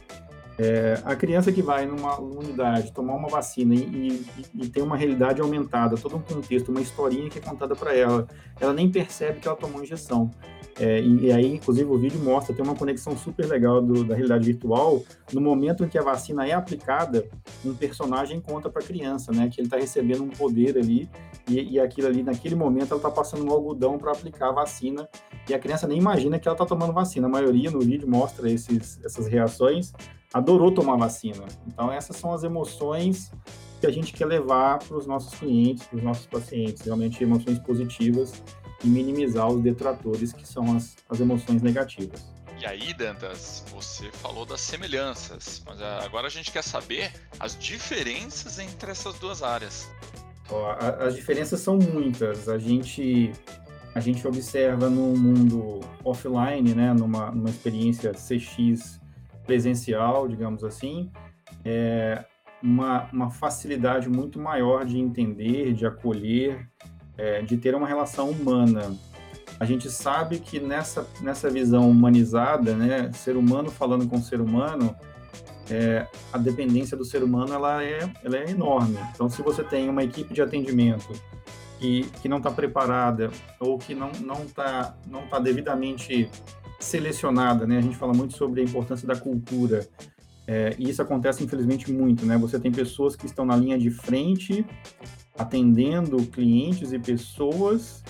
É, 0.57 1.01
a 1.05 1.15
criança 1.15 1.51
que 1.51 1.61
vai 1.61 1.85
numa 1.85 2.19
unidade 2.19 2.91
tomar 2.91 3.15
uma 3.15 3.29
vacina 3.29 3.73
e, 3.73 3.79
e, 3.79 4.25
e, 4.53 4.67
tem 4.67 4.83
uma 4.83 4.95
realidade 4.95 5.41
aumentada, 5.41 5.95
todo 5.95 6.17
um 6.17 6.21
contexto, 6.21 6.69
uma 6.69 6.81
historinha 6.81 7.29
que 7.29 7.39
é 7.39 7.41
contada 7.41 7.75
para 7.75 7.95
ela, 7.95 8.27
ela 8.59 8.73
nem 8.73 8.91
percebe 8.91 9.39
que 9.39 9.47
ela 9.47 9.57
tomou 9.57 9.81
injeção. 9.81 10.29
É, 10.79 10.99
e, 10.99 11.25
e, 11.25 11.31
aí, 11.31 11.53
inclusive, 11.53 11.89
o 11.89 11.97
vídeo 11.97 12.19
mostra, 12.19 12.55
tem 12.55 12.63
uma 12.63 12.75
conexão 12.75 13.15
super 13.17 13.45
legal 13.45 13.81
do, 13.81 14.03
da 14.03 14.15
realidade 14.15 14.45
virtual. 14.45 15.03
No 15.33 15.41
momento 15.41 15.83
em 15.83 15.87
que 15.87 15.97
a 15.97 16.01
vacina 16.01 16.47
é 16.47 16.53
aplicada, 16.53 17.27
um 17.65 17.73
personagem 17.73 18.39
conta 18.39 18.69
para 18.69 18.81
a 18.81 18.85
criança, 18.85 19.31
né, 19.31 19.49
que 19.49 19.59
ele 19.59 19.67
está 19.67 19.77
recebendo 19.77 20.23
um 20.23 20.29
poder 20.29 20.77
ali, 20.77 21.09
e, 21.47 21.73
e, 21.73 21.79
aquilo 21.79 22.07
ali, 22.07 22.23
naquele 22.23 22.55
momento, 22.55 22.91
ela 22.91 22.97
está 22.97 23.11
passando 23.11 23.45
um 23.45 23.51
algodão 23.51 23.97
para 23.97 24.11
aplicar 24.11 24.49
a 24.49 24.53
vacina, 24.53 25.07
e 25.49 25.53
a 25.53 25.59
criança 25.59 25.87
nem 25.87 25.97
imagina 25.97 26.39
que 26.39 26.47
ela 26.47 26.55
está 26.55 26.65
tomando 26.65 26.93
vacina. 26.93 27.27
A 27.27 27.29
maioria 27.29 27.69
no 27.69 27.79
vídeo 27.79 28.07
mostra 28.07 28.49
esses, 28.49 28.99
essas 29.03 29.27
reações, 29.27 29.93
adorou 30.33 30.71
tomar 30.71 30.95
vacina. 30.95 31.45
Então, 31.67 31.91
essas 31.91 32.15
são 32.15 32.33
as 32.33 32.43
emoções 32.43 33.31
que 33.79 33.87
a 33.87 33.91
gente 33.91 34.13
quer 34.13 34.25
levar 34.25 34.79
para 34.79 34.95
os 34.95 35.05
nossos 35.07 35.37
clientes, 35.37 35.85
para 35.85 35.97
os 35.97 36.03
nossos 36.03 36.25
pacientes, 36.27 36.81
realmente 36.83 37.23
emoções 37.23 37.59
positivas 37.59 38.41
e 38.83 38.87
minimizar 38.87 39.47
os 39.47 39.61
detratores, 39.61 40.31
que 40.31 40.47
são 40.47 40.75
as, 40.75 40.95
as 41.09 41.19
emoções 41.19 41.61
negativas. 41.61 42.23
E 42.59 42.65
aí, 42.65 42.93
Dantas, 42.93 43.65
você 43.71 44.11
falou 44.11 44.45
das 44.45 44.61
semelhanças, 44.61 45.63
mas 45.65 45.81
agora 45.81 46.27
a 46.27 46.29
gente 46.29 46.51
quer 46.51 46.63
saber 46.63 47.11
as 47.39 47.57
diferenças 47.57 48.59
entre 48.59 48.91
essas 48.91 49.17
duas 49.17 49.41
áreas. 49.41 49.89
As 50.99 51.15
diferenças 51.15 51.59
são 51.61 51.77
muitas. 51.77 52.47
A 52.47 52.59
gente 52.59 53.31
a 53.95 53.99
gente 53.99 54.25
observa 54.25 54.89
no 54.89 55.17
mundo 55.17 55.81
offline, 56.03 56.73
né, 56.73 56.93
numa, 56.93 57.31
numa 57.31 57.49
experiência 57.49 58.13
CX 58.13 59.00
presencial, 59.51 60.29
digamos 60.29 60.63
assim, 60.63 61.11
é 61.65 62.23
uma, 62.63 63.09
uma 63.11 63.29
facilidade 63.29 64.07
muito 64.07 64.39
maior 64.39 64.85
de 64.85 64.97
entender, 64.97 65.73
de 65.73 65.85
acolher, 65.85 66.69
é, 67.17 67.41
de 67.41 67.57
ter 67.57 67.75
uma 67.75 67.85
relação 67.85 68.29
humana. 68.29 68.95
A 69.59 69.65
gente 69.65 69.89
sabe 69.89 70.39
que 70.39 70.57
nessa, 70.57 71.05
nessa 71.19 71.49
visão 71.49 71.89
humanizada, 71.89 72.73
né, 72.73 73.11
ser 73.11 73.35
humano 73.35 73.69
falando 73.69 74.07
com 74.07 74.21
ser 74.21 74.39
humano, 74.39 74.95
é, 75.69 76.07
a 76.31 76.37
dependência 76.37 76.95
do 76.95 77.03
ser 77.03 77.21
humano 77.21 77.53
ela 77.53 77.83
é, 77.83 78.09
ela 78.23 78.37
é 78.37 78.51
enorme. 78.51 78.97
Então, 79.13 79.29
se 79.29 79.41
você 79.41 79.65
tem 79.65 79.89
uma 79.89 80.01
equipe 80.01 80.33
de 80.33 80.41
atendimento 80.41 81.11
que, 81.77 82.03
que 82.21 82.29
não 82.29 82.37
está 82.37 82.51
preparada 82.51 83.29
ou 83.59 83.77
que 83.77 83.93
não 83.93 84.11
não 84.21 84.43
está 84.43 84.95
não 85.07 85.27
tá 85.27 85.39
devidamente 85.39 86.29
selecionada, 86.83 87.65
né? 87.65 87.77
A 87.77 87.81
gente 87.81 87.95
fala 87.95 88.13
muito 88.13 88.35
sobre 88.35 88.61
a 88.61 88.63
importância 88.63 89.07
da 89.07 89.15
cultura 89.15 89.87
é, 90.47 90.75
e 90.77 90.89
isso 90.89 91.01
acontece 91.01 91.43
infelizmente 91.43 91.91
muito, 91.91 92.25
né? 92.25 92.37
Você 92.37 92.59
tem 92.59 92.71
pessoas 92.71 93.15
que 93.15 93.25
estão 93.25 93.45
na 93.45 93.55
linha 93.55 93.77
de 93.77 93.89
frente 93.89 94.65
atendendo 95.37 96.17
clientes 96.27 96.91
e 96.91 96.99
pessoas 96.99 98.03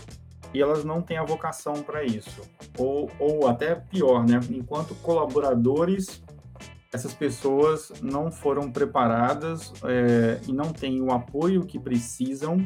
e 0.53 0.61
elas 0.61 0.83
não 0.83 1.01
têm 1.01 1.17
a 1.17 1.23
vocação 1.23 1.73
para 1.83 2.03
isso. 2.03 2.41
Ou, 2.77 3.09
ou 3.19 3.47
até 3.47 3.75
pior, 3.75 4.25
né? 4.25 4.39
Enquanto 4.49 4.95
colaboradores, 4.95 6.21
essas 6.91 7.13
pessoas 7.13 7.91
não 8.01 8.31
foram 8.31 8.71
preparadas 8.71 9.71
é, 9.83 10.41
e 10.47 10.51
não 10.51 10.73
têm 10.73 11.01
o 11.01 11.11
apoio 11.11 11.65
que 11.65 11.79
precisam 11.79 12.65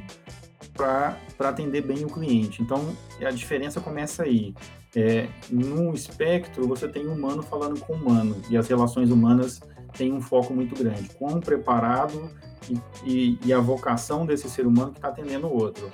para 0.73 1.17
atender 1.39 1.81
bem 1.81 2.03
o 2.05 2.07
cliente. 2.07 2.61
Então, 2.61 2.95
a 3.21 3.31
diferença 3.31 3.79
começa 3.79 4.23
aí. 4.23 4.53
É, 4.95 5.27
no 5.51 5.93
espectro, 5.93 6.67
você 6.67 6.87
tem 6.87 7.05
humano 7.05 7.43
falando 7.43 7.79
com 7.81 7.93
humano, 7.93 8.37
e 8.49 8.55
as 8.55 8.67
relações 8.67 9.09
humanas 9.11 9.59
têm 9.97 10.13
um 10.13 10.21
foco 10.21 10.53
muito 10.53 10.75
grande. 10.75 11.09
Quão 11.17 11.39
preparado 11.39 12.31
e, 12.69 12.79
e, 13.05 13.39
e 13.45 13.53
a 13.53 13.59
vocação 13.59 14.25
desse 14.25 14.49
ser 14.49 14.65
humano 14.65 14.91
que 14.91 14.97
está 14.97 15.09
atendendo 15.09 15.47
o 15.47 15.53
outro. 15.53 15.91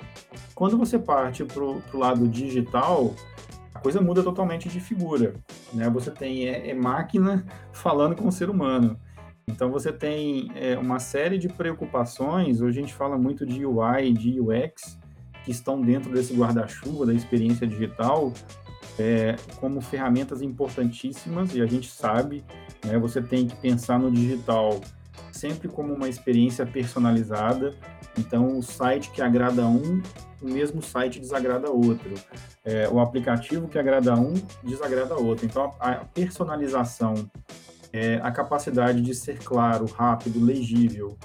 Quando 0.54 0.76
você 0.78 0.98
parte 0.98 1.44
para 1.44 1.62
o 1.62 1.82
lado 1.94 2.28
digital, 2.28 3.14
a 3.74 3.78
coisa 3.78 4.00
muda 4.00 4.22
totalmente 4.22 4.68
de 4.68 4.80
figura. 4.80 5.34
Né? 5.72 5.88
Você 5.90 6.10
tem 6.10 6.48
é, 6.48 6.70
é 6.70 6.74
máquina 6.74 7.44
falando 7.72 8.14
com 8.14 8.28
o 8.28 8.32
ser 8.32 8.48
humano. 8.48 8.98
Então 9.48 9.70
você 9.70 9.92
tem 9.92 10.52
é, 10.54 10.78
uma 10.78 11.00
série 11.00 11.36
de 11.36 11.48
preocupações. 11.48 12.60
Hoje 12.60 12.78
a 12.78 12.82
gente 12.82 12.94
fala 12.94 13.18
muito 13.18 13.44
de 13.44 13.66
UI 13.66 14.08
e 14.08 14.12
de 14.12 14.40
UX 14.40 14.98
que 15.44 15.50
estão 15.50 15.80
dentro 15.80 16.12
desse 16.12 16.32
guarda-chuva 16.32 17.04
da 17.06 17.12
experiência 17.12 17.66
digital 17.66 18.32
é, 18.98 19.36
como 19.56 19.80
ferramentas 19.80 20.42
importantíssimas 20.42 21.54
e 21.54 21.62
a 21.62 21.66
gente 21.66 21.90
sabe, 21.90 22.44
né, 22.84 22.98
você 22.98 23.22
tem 23.22 23.46
que 23.46 23.56
pensar 23.56 23.98
no 23.98 24.10
digital 24.10 24.80
sempre 25.30 25.68
como 25.68 25.92
uma 25.92 26.08
experiência 26.08 26.66
personalizada. 26.66 27.74
Então, 28.18 28.58
o 28.58 28.62
site 28.62 29.10
que 29.10 29.22
agrada 29.22 29.66
um, 29.66 30.02
o 30.40 30.46
mesmo 30.46 30.82
site 30.82 31.18
desagrada 31.18 31.70
outro. 31.70 32.12
É, 32.64 32.88
o 32.88 33.00
aplicativo 33.00 33.68
que 33.68 33.78
agrada 33.78 34.14
um, 34.14 34.34
desagrada 34.62 35.14
outro. 35.16 35.46
Então, 35.46 35.74
a, 35.80 35.92
a 35.92 36.04
personalização, 36.04 37.14
é, 37.92 38.16
a 38.22 38.30
capacidade 38.30 39.00
de 39.00 39.14
ser 39.14 39.38
claro, 39.38 39.86
rápido, 39.86 40.44
legível, 40.44 41.16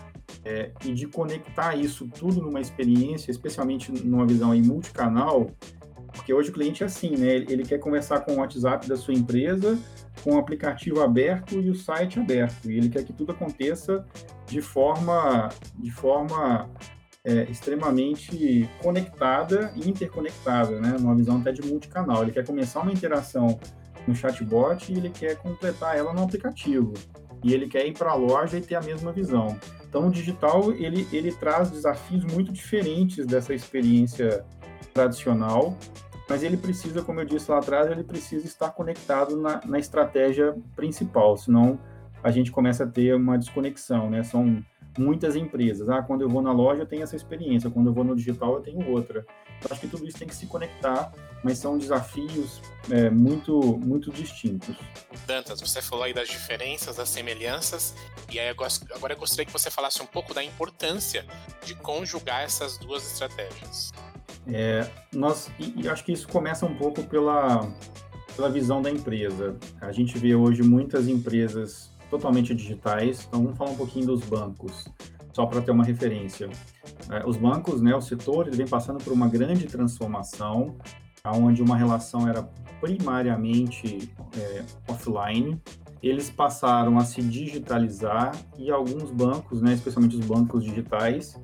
é, 0.46 0.72
e 0.86 0.94
de 0.94 1.08
conectar 1.08 1.76
isso 1.76 2.08
tudo 2.08 2.42
numa 2.42 2.62
experiência, 2.62 3.32
especialmente 3.32 3.92
numa 3.92 4.26
visão 4.26 4.52
aí 4.52 4.62
multicanal, 4.62 5.52
porque 6.18 6.34
hoje 6.34 6.50
o 6.50 6.54
cliente 6.54 6.84
é 6.84 6.88
assim, 6.88 7.12
né? 7.16 7.28
Ele 7.28 7.64
quer 7.64 7.78
conversar 7.78 8.22
com 8.22 8.34
o 8.34 8.36
WhatsApp 8.38 8.88
da 8.88 8.98
sua 8.98 9.14
empresa, 9.14 9.80
com 10.24 10.36
o 10.36 10.38
aplicativo 10.38 11.02
aberto 11.02 11.60
e 11.62 11.70
o 11.70 11.76
site 11.76 12.20
aberto. 12.20 12.70
E 12.70 12.78
ele 12.78 12.90
quer 12.90 13.04
que 13.04 13.14
tudo 13.14 13.32
aconteça 13.32 14.06
de 14.46 14.62
forma, 14.62 15.50
de 15.78 15.92
forma 15.92 16.70
é, 17.24 17.44
extremamente 17.44 18.70
conectada 18.82 19.72
e 19.76 19.90
interconectada, 19.90 20.80
né? 20.80 20.98
Numa 21.00 21.16
visão 21.16 21.40
até 21.40 21.52
de 21.52 21.62
multicanal. 21.62 22.24
Ele 22.24 22.32
quer 22.32 22.46
começar 22.46 22.82
uma 22.82 22.92
interação 22.92 23.60
no 24.08 24.16
chatbot 24.16 24.92
e 24.92 24.98
ele 24.98 25.10
quer 25.10 25.38
completar 25.38 25.98
ela 25.98 26.14
no 26.14 26.24
aplicativo. 26.24 26.94
E 27.44 27.54
ele 27.54 27.68
quer 27.68 27.86
ir 27.86 27.94
para 27.94 28.12
a 28.12 28.16
loja 28.16 28.58
e 28.58 28.62
ter 28.62 28.76
a 28.76 28.82
mesma 28.82 29.12
visão. 29.12 29.58
Então, 29.88 30.08
o 30.08 30.12
digital 30.12 30.72
ele, 30.72 31.08
ele 31.14 31.32
traz 31.32 31.70
desafios 31.70 32.24
muito 32.26 32.52
diferentes 32.52 33.26
dessa 33.26 33.54
experiência 33.54 34.44
tradicional, 34.94 35.78
mas 36.30 36.44
ele 36.44 36.58
precisa, 36.58 37.02
como 37.02 37.22
eu 37.22 37.26
disse 37.26 37.50
lá 37.50 37.60
atrás, 37.60 37.90
ele 37.90 38.04
precisa 38.04 38.46
estar 38.46 38.70
conectado 38.72 39.38
na, 39.38 39.62
na 39.66 39.80
estratégia 39.80 40.56
principal, 40.76 41.38
senão 41.38 41.80
a 42.24 42.32
gente 42.32 42.52
começa 42.52 42.84
a 42.84 42.88
ter 42.88 43.16
uma 43.16 43.38
desconexão, 43.38 44.10
né? 44.10 44.24
São 44.24 44.64
muitas 44.98 45.36
empresas. 45.36 45.90
Ah, 45.90 46.02
quando 46.02 46.22
eu 46.22 46.30
vou 46.30 46.42
na 46.42 46.52
loja 46.52 46.82
eu 46.82 46.86
tenho 46.86 47.04
essa 47.04 47.16
experiência, 47.16 47.70
quando 47.70 47.88
eu 47.88 47.94
vou 47.94 48.04
no 48.04 48.16
digital 48.16 48.56
eu 48.56 48.62
tenho 48.62 48.90
outra. 48.90 49.26
Então, 49.58 49.72
acho 49.72 49.82
que 49.82 49.88
tudo 49.88 50.08
isso 50.08 50.18
tem 50.18 50.28
que 50.28 50.36
se 50.36 50.46
conectar, 50.46 51.12
mas 51.44 51.58
são 51.58 51.78
desafios 51.78 52.62
é, 52.92 53.10
muito, 53.10 53.78
muito 53.78 54.12
distintos. 54.12 54.76
Dantas, 55.26 55.60
você 55.60 55.82
falou 55.82 56.04
aí 56.04 56.14
das 56.14 56.28
diferenças, 56.28 56.98
das 56.98 57.10
semelhanças, 57.10 57.96
e 58.32 58.40
aí 58.40 58.50
agora 58.50 59.14
eu 59.14 59.18
gostaria 59.18 59.46
que 59.46 59.54
você 59.54 59.72
falasse 59.72 60.02
um 60.02 60.06
pouco 60.06 60.34
da 60.34 60.44
importância 60.44 61.26
de 61.64 61.74
conjugar 61.76 62.44
essas 62.44 62.78
duas 62.78 63.04
estratégias. 63.12 63.92
É, 64.52 64.88
nós, 65.14 65.52
e, 65.60 65.82
e 65.84 65.90
acho 65.90 66.04
que 66.04 66.12
isso 66.12 66.28
começa 66.28 66.66
um 66.66 66.76
pouco 66.76 67.04
pela, 67.04 67.68
pela 68.36 68.50
visão 68.50 68.82
da 68.82 68.90
empresa. 68.90 69.58
A 69.82 69.92
gente 69.92 70.18
vê 70.18 70.36
hoje 70.36 70.64
muitas 70.64 71.08
empresas 71.08 71.92
totalmente 72.10 72.56
digitais, 72.56 73.26
então 73.28 73.44
vamos 73.44 73.58
falar 73.58 73.72
um 73.72 73.76
pouquinho 73.76 74.06
dos 74.06 74.22
bancos, 74.22 74.88
só 75.34 75.46
para 75.46 75.62
ter 75.62 75.72
uma 75.72 75.84
referência. 75.84 76.50
É, 77.12 77.28
os 77.28 77.36
bancos, 77.36 77.82
né, 77.82 77.96
o 77.96 78.02
setor, 78.02 78.48
ele 78.48 78.56
vem 78.56 78.68
passando 78.68 79.04
por 79.04 79.12
uma 79.12 79.28
grande 79.28 79.66
transformação, 79.66 80.78
onde 81.26 81.62
uma 81.62 81.76
relação 81.76 82.28
era 82.28 82.44
primariamente 82.80 84.10
é, 84.38 84.64
offline, 84.88 85.62
eles 86.02 86.30
passaram 86.30 86.98
a 86.98 87.04
se 87.04 87.22
digitalizar 87.22 88.36
e 88.58 88.72
alguns 88.72 89.12
bancos, 89.12 89.62
né, 89.62 89.74
especialmente 89.74 90.16
os 90.16 90.26
bancos 90.26 90.64
digitais, 90.64 91.40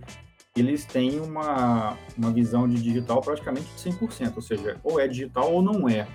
eles 0.56 0.86
têm 0.86 1.20
uma, 1.20 1.98
uma 2.16 2.32
visão 2.32 2.68
de 2.68 2.82
digital 2.82 3.22
praticamente 3.22 3.66
de 3.66 3.92
100%, 3.92 4.34
ou 4.36 4.42
seja, 4.42 4.78
ou 4.84 5.00
é 5.00 5.08
digital 5.08 5.52
ou 5.52 5.64
não 5.64 5.90
é. 5.90 6.08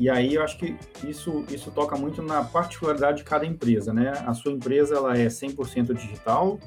E 0.00 0.08
aí 0.08 0.34
eu 0.34 0.42
acho 0.42 0.56
que 0.56 0.74
isso, 1.04 1.44
isso 1.50 1.70
toca 1.70 1.94
muito 1.94 2.22
na 2.22 2.42
particularidade 2.42 3.18
de 3.18 3.24
cada 3.24 3.44
empresa, 3.44 3.92
né? 3.92 4.12
A 4.26 4.32
sua 4.32 4.50
empresa 4.50 4.96
ela 4.96 5.16
é 5.16 5.26
100% 5.26 5.92
digital 5.92 6.58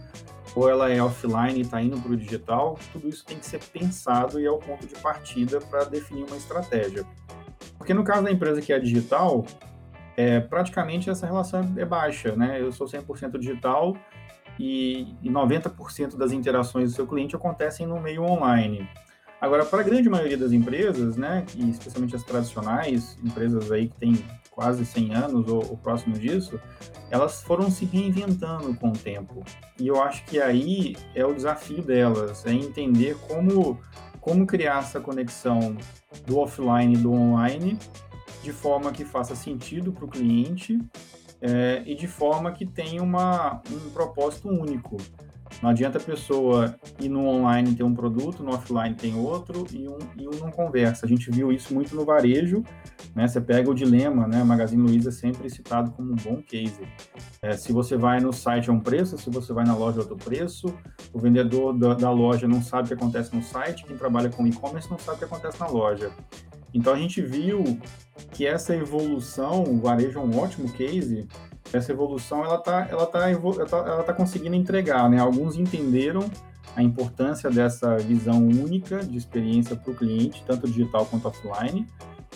ou 0.55 0.69
ela 0.69 0.91
é 0.91 1.01
offline 1.01 1.57
e 1.57 1.61
está 1.61 1.81
indo 1.81 1.99
para 1.99 2.11
o 2.11 2.15
digital, 2.15 2.79
tudo 2.93 3.09
isso 3.09 3.25
tem 3.25 3.38
que 3.38 3.45
ser 3.45 3.59
pensado 3.59 4.39
e 4.39 4.45
é 4.45 4.51
o 4.51 4.57
ponto 4.57 4.85
de 4.85 4.95
partida 4.95 5.59
para 5.59 5.83
definir 5.83 6.25
uma 6.25 6.38
estratégia. 6.38 7.03
Porque 7.77 7.93
no 7.93 8.03
caso 8.03 8.23
da 8.23 8.31
empresa 8.31 8.61
que 8.61 8.71
é 8.71 8.79
digital, 8.79 9.43
é, 10.15 10.39
praticamente 10.39 11.09
essa 11.09 11.25
relação 11.25 11.73
é 11.75 11.83
baixa, 11.83 12.35
né? 12.35 12.61
Eu 12.61 12.71
sou 12.71 12.85
100% 12.85 13.39
digital 13.39 13.97
e, 14.59 15.15
e 15.21 15.29
90% 15.29 16.15
das 16.15 16.31
interações 16.31 16.91
do 16.91 16.95
seu 16.95 17.07
cliente 17.07 17.35
acontecem 17.35 17.85
no 17.85 17.99
meio 17.99 18.23
online. 18.23 18.87
Agora, 19.39 19.65
para 19.65 19.81
a 19.81 19.83
grande 19.83 20.09
maioria 20.09 20.37
das 20.37 20.51
empresas, 20.51 21.17
né, 21.17 21.45
e 21.55 21.69
especialmente 21.69 22.15
as 22.15 22.23
tradicionais, 22.23 23.17
empresas 23.23 23.71
aí 23.71 23.87
que 23.89 23.95
têm 23.97 24.25
quase 24.49 24.85
100 24.85 25.13
anos 25.13 25.47
ou, 25.47 25.57
ou 25.69 25.77
próximo 25.77 26.17
disso, 26.17 26.59
elas 27.11 27.43
foram 27.43 27.69
se 27.69 27.85
reinventando 27.85 28.73
com 28.75 28.89
o 28.89 28.97
tempo. 28.97 29.43
E 29.79 29.87
eu 29.87 30.01
acho 30.01 30.23
que 30.25 30.41
aí 30.41 30.95
é 31.13 31.25
o 31.25 31.33
desafio 31.33 31.83
delas, 31.83 32.45
é 32.45 32.53
entender 32.53 33.17
como, 33.27 33.79
como 34.21 34.47
criar 34.47 34.79
essa 34.79 34.99
conexão 34.99 35.77
do 36.25 36.39
offline 36.39 36.95
e 36.95 36.97
do 36.97 37.11
online 37.11 37.77
de 38.41 38.53
forma 38.53 38.91
que 38.91 39.03
faça 39.03 39.35
sentido 39.35 39.91
para 39.91 40.05
o 40.05 40.07
cliente 40.07 40.79
é, 41.45 41.84
e 41.86 41.93
de 41.93 42.08
forma 42.08 42.51
que 42.51 42.65
tenha 42.65 43.03
uma, 43.03 43.62
um 43.71 43.89
propósito 43.91 44.49
único. 44.49 44.97
Não 45.62 45.69
adianta 45.69 45.99
a 45.99 46.01
pessoa 46.01 46.75
ir 46.99 47.08
no 47.08 47.27
online 47.27 47.75
ter 47.75 47.84
um 47.84 47.93
produto, 47.93 48.43
no 48.43 48.51
offline 48.51 48.95
tem 48.95 49.15
outro 49.15 49.65
e 49.71 49.88
um, 49.88 49.97
e 50.17 50.27
um 50.27 50.39
não 50.39 50.49
conversa. 50.51 51.05
A 51.05 51.10
gente 51.10 51.29
viu 51.29 51.51
isso 51.51 51.73
muito 51.73 51.95
no 51.95 52.03
varejo, 52.03 52.63
né? 53.15 53.27
Você 53.27 53.39
pega 53.39 53.69
o 53.69 53.73
dilema, 53.73 54.27
né? 54.27 54.43
Magazine 54.43 54.81
Luiza 54.81 55.10
é 55.10 55.12
sempre 55.12 55.49
citado 55.49 55.91
como 55.91 56.12
um 56.12 56.15
bom 56.15 56.41
case. 56.41 56.81
É, 57.41 57.55
se 57.55 57.71
você 57.71 57.95
vai 57.95 58.19
no 58.19 58.34
site 58.34 58.69
é 58.69 58.73
um 58.73 58.79
preço, 58.79 59.17
se 59.17 59.29
você 59.29 59.53
vai 59.53 59.63
na 59.65 59.75
loja 59.75 59.99
é 59.99 60.01
outro 60.01 60.17
preço. 60.17 60.73
O 61.13 61.19
vendedor 61.19 61.77
da, 61.77 61.93
da 61.93 62.12
loja 62.12 62.47
não 62.47 62.62
sabe 62.62 62.86
o 62.86 62.88
que 62.88 62.93
acontece 62.95 63.34
no 63.34 63.43
site, 63.43 63.86
quem 63.86 63.95
trabalha 63.95 64.29
com 64.29 64.45
e-commerce 64.47 64.89
não 64.89 64.97
sabe 64.97 65.17
o 65.17 65.19
que 65.19 65.25
acontece 65.25 65.60
na 65.60 65.67
loja. 65.67 66.12
Então 66.75 66.93
a 66.93 66.97
gente 66.97 67.21
viu 67.21 67.79
que 68.33 68.45
essa 68.45 68.75
evolução, 68.75 69.63
o 69.63 69.79
varejo 69.79 70.19
é 70.19 70.21
um 70.21 70.38
ótimo 70.38 70.69
case, 70.73 71.25
essa 71.73 71.93
evolução 71.93 72.43
ela 72.43 72.57
está 72.57 72.83
tá, 72.83 72.89
ela 72.89 73.05
tá, 73.05 73.29
ela 73.77 74.03
tá 74.03 74.13
conseguindo 74.13 74.55
entregar, 74.55 75.09
né? 75.09 75.17
Alguns 75.17 75.55
entenderam 75.55 76.29
a 76.75 76.83
importância 76.83 77.49
dessa 77.49 77.97
visão 77.97 78.45
única 78.45 78.99
de 78.99 79.17
experiência 79.17 79.75
para 79.75 79.89
o 79.89 79.95
cliente, 79.95 80.43
tanto 80.45 80.67
digital 80.67 81.05
quanto 81.05 81.29
offline, 81.29 81.88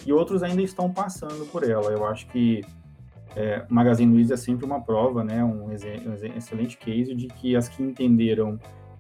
e 0.05 0.13
outros 0.13 0.41
ainda 0.41 0.61
estão 0.61 0.89
passando 0.89 1.45
por 1.51 1.69
ela. 1.69 1.91
Eu 1.91 2.05
acho 2.05 2.25
que 2.27 2.61
é, 3.35 3.65
Magazine 3.69 4.11
Luiza 4.11 4.35
é 4.35 4.37
sempre 4.37 4.65
uma 4.65 4.81
prova, 4.81 5.21
né? 5.21 5.43
Um, 5.43 5.65
um 5.65 5.71
excelente 6.35 6.77
case 6.77 7.13
de 7.13 7.27
que 7.27 7.57
as 7.57 7.67
que 7.67 7.83
entenderam 7.83 8.57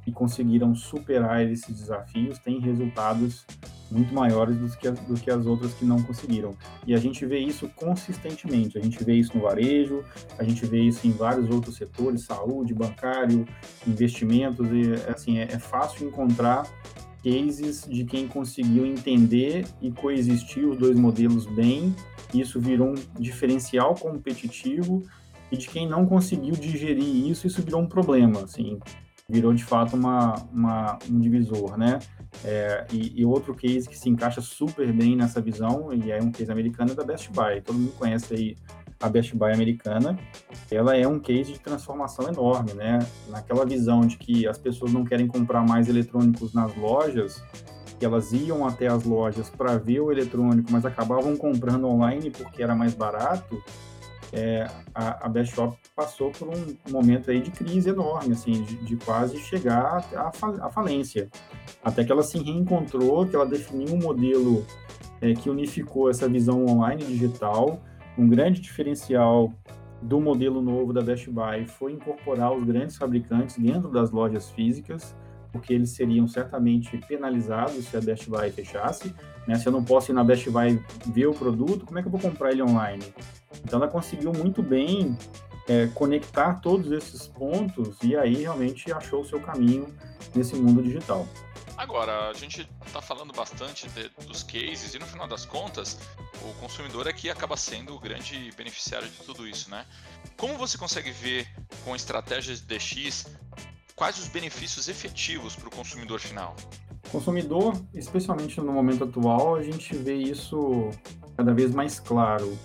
e 0.09 0.11
conseguiram 0.11 0.73
superar 0.73 1.47
esses 1.47 1.81
desafios 1.81 2.39
têm 2.39 2.59
resultados 2.59 3.45
muito 3.91 4.13
maiores 4.13 4.57
do 4.57 4.67
que, 4.75 4.89
do 4.89 5.13
que 5.13 5.29
as 5.29 5.45
outras 5.45 5.73
que 5.73 5.85
não 5.85 6.01
conseguiram. 6.01 6.55
E 6.85 6.95
a 6.95 6.97
gente 6.97 7.25
vê 7.25 7.37
isso 7.37 7.69
consistentemente. 7.75 8.77
A 8.77 8.81
gente 8.81 9.03
vê 9.03 9.13
isso 9.13 9.35
no 9.37 9.43
varejo, 9.43 10.03
a 10.37 10.43
gente 10.43 10.65
vê 10.65 10.81
isso 10.81 11.07
em 11.07 11.11
vários 11.11 11.49
outros 11.49 11.75
setores, 11.75 12.23
saúde, 12.23 12.73
bancário, 12.73 13.47
investimentos. 13.87 14.67
E 14.71 15.11
assim 15.11 15.37
é, 15.37 15.43
é 15.43 15.59
fácil 15.59 16.07
encontrar 16.07 16.67
cases 17.23 17.85
de 17.87 18.03
quem 18.03 18.27
conseguiu 18.27 18.85
entender 18.85 19.65
e 19.81 19.91
coexistir 19.91 20.65
os 20.65 20.77
dois 20.77 20.97
modelos 20.97 21.45
bem. 21.45 21.95
Isso 22.33 22.59
virou 22.59 22.89
um 22.89 23.21
diferencial 23.21 23.93
competitivo 23.95 25.03
e 25.51 25.57
de 25.57 25.67
quem 25.67 25.87
não 25.87 26.05
conseguiu 26.05 26.53
digerir 26.53 27.27
isso, 27.27 27.47
isso 27.47 27.61
virou 27.61 27.81
um 27.81 27.87
problema. 27.87 28.41
Assim, 28.43 28.79
virou 29.29 29.53
de 29.53 29.63
fato 29.63 29.95
uma, 29.95 30.35
uma 30.51 30.97
um 31.09 31.19
divisor, 31.19 31.77
né? 31.77 31.99
É, 32.43 32.85
e, 32.91 33.21
e, 33.21 33.25
outro 33.25 33.53
case 33.53 33.87
que 33.87 33.97
se 33.97 34.09
encaixa 34.09 34.41
super 34.41 34.91
bem 34.91 35.15
nessa 35.15 35.41
visão, 35.41 35.93
e 35.93 36.11
é 36.11 36.21
um 36.21 36.31
case 36.31 36.51
americano, 36.51 36.91
é 36.91 36.95
da 36.95 37.03
Best 37.03 37.29
Buy. 37.31 37.61
Todo 37.61 37.77
mundo 37.77 37.93
conhece 37.97 38.33
aí 38.33 38.57
a 38.99 39.09
Best 39.09 39.35
Buy 39.35 39.53
americana. 39.53 40.17
Ela 40.69 40.95
é 40.95 41.07
um 41.07 41.19
case 41.19 41.53
de 41.53 41.59
transformação 41.59 42.27
enorme, 42.27 42.73
né? 42.73 42.99
Naquela 43.29 43.65
visão 43.65 44.01
de 44.01 44.17
que 44.17 44.47
as 44.47 44.57
pessoas 44.57 44.91
não 44.91 45.03
querem 45.03 45.27
comprar 45.27 45.65
mais 45.65 45.87
eletrônicos 45.87 46.53
nas 46.53 46.75
lojas, 46.75 47.43
que 47.97 48.05
elas 48.05 48.31
iam 48.31 48.65
até 48.65 48.87
as 48.87 49.03
lojas 49.03 49.49
para 49.49 49.77
ver 49.77 49.99
o 49.99 50.11
eletrônico, 50.11 50.71
mas 50.71 50.85
acabavam 50.85 51.35
comprando 51.35 51.87
online 51.87 52.31
porque 52.31 52.63
era 52.63 52.75
mais 52.75 52.93
barato 52.93 53.61
é, 54.31 54.67
a, 54.93 55.25
a 55.25 55.29
Best 55.29 55.55
Shop 55.55 55.75
passou 55.95 56.31
por 56.31 56.47
um 56.47 56.91
momento 56.91 57.31
aí 57.31 57.41
de 57.41 57.51
crise 57.51 57.89
enorme, 57.89 58.33
assim, 58.33 58.63
de, 58.63 58.75
de 58.77 58.95
quase 58.97 59.37
chegar 59.39 60.05
à, 60.15 60.69
falência. 60.69 61.29
Até 61.83 62.03
que 62.03 62.11
ela 62.11 62.23
se 62.23 62.37
reencontrou, 62.37 63.25
que 63.25 63.35
ela 63.35 63.45
definiu 63.45 63.95
um 63.95 63.97
modelo 63.97 64.65
é, 65.21 65.33
que 65.33 65.49
unificou 65.49 66.09
essa 66.09 66.27
visão 66.27 66.65
online 66.65 67.03
digital. 67.03 67.81
Um 68.17 68.27
grande 68.27 68.61
diferencial 68.61 69.51
do 70.01 70.19
modelo 70.21 70.61
novo 70.61 70.93
da 70.93 71.01
Best 71.01 71.29
Buy 71.29 71.65
foi 71.65 71.93
incorporar 71.93 72.53
os 72.53 72.63
grandes 72.63 72.95
fabricantes 72.95 73.57
dentro 73.57 73.89
das 73.89 74.11
lojas 74.11 74.49
físicas, 74.51 75.15
porque 75.51 75.73
eles 75.73 75.91
seriam 75.91 76.27
certamente 76.27 76.97
penalizados 77.07 77.85
se 77.85 77.97
a 77.97 78.01
Best 78.01 78.29
Buy 78.29 78.51
fechasse. 78.51 79.13
Né? 79.47 79.55
Se 79.55 79.67
eu 79.67 79.71
não 79.71 79.83
posso 79.83 80.11
ir 80.11 80.13
na 80.13 80.23
Best 80.23 80.49
Buy 80.49 80.79
ver 81.07 81.27
o 81.27 81.33
produto, 81.33 81.85
como 81.85 81.97
é 81.97 82.01
que 82.01 82.07
eu 82.07 82.11
vou 82.11 82.21
comprar 82.21 82.51
ele 82.51 82.61
online? 82.61 83.03
Então, 83.63 83.79
ela 83.79 83.87
conseguiu 83.87 84.31
muito 84.33 84.61
bem 84.61 85.17
é, 85.67 85.87
conectar 85.87 86.55
todos 86.55 86.91
esses 86.91 87.27
pontos 87.27 87.97
e 88.03 88.15
aí 88.15 88.35
realmente 88.35 88.91
achou 88.91 89.21
o 89.21 89.25
seu 89.25 89.39
caminho 89.39 89.87
nesse 90.33 90.55
mundo 90.55 90.81
digital. 90.81 91.27
Agora, 91.77 92.29
a 92.29 92.33
gente 92.33 92.69
está 92.85 93.01
falando 93.01 93.31
bastante 93.33 93.87
de, 93.89 94.09
dos 94.27 94.43
cases 94.43 94.93
e 94.93 94.99
no 94.99 95.05
final 95.05 95.27
das 95.27 95.45
contas, 95.45 95.97
o 96.41 96.53
consumidor 96.59 97.07
aqui 97.07 97.29
acaba 97.29 97.55
sendo 97.55 97.95
o 97.95 97.99
grande 97.99 98.51
beneficiário 98.57 99.07
de 99.07 99.15
tudo 99.23 99.47
isso, 99.47 99.69
né? 99.69 99.85
Como 100.35 100.57
você 100.57 100.77
consegue 100.77 101.11
ver 101.11 101.47
com 101.85 101.95
estratégias 101.95 102.59
de 102.59 102.77
DX 102.77 103.27
quais 103.95 104.17
os 104.17 104.27
benefícios 104.27 104.87
efetivos 104.87 105.55
para 105.55 105.67
o 105.67 105.71
consumidor 105.71 106.19
final? 106.19 106.55
Consumidor, 107.11 107.73
especialmente 107.93 108.59
no 108.61 108.71
momento 108.71 109.03
atual, 109.03 109.55
a 109.55 109.63
gente 109.63 109.95
vê 109.95 110.15
isso 110.15 110.89
cada 111.35 111.53
vez 111.53 111.73
mais 111.73 111.99
claro, 111.99 112.57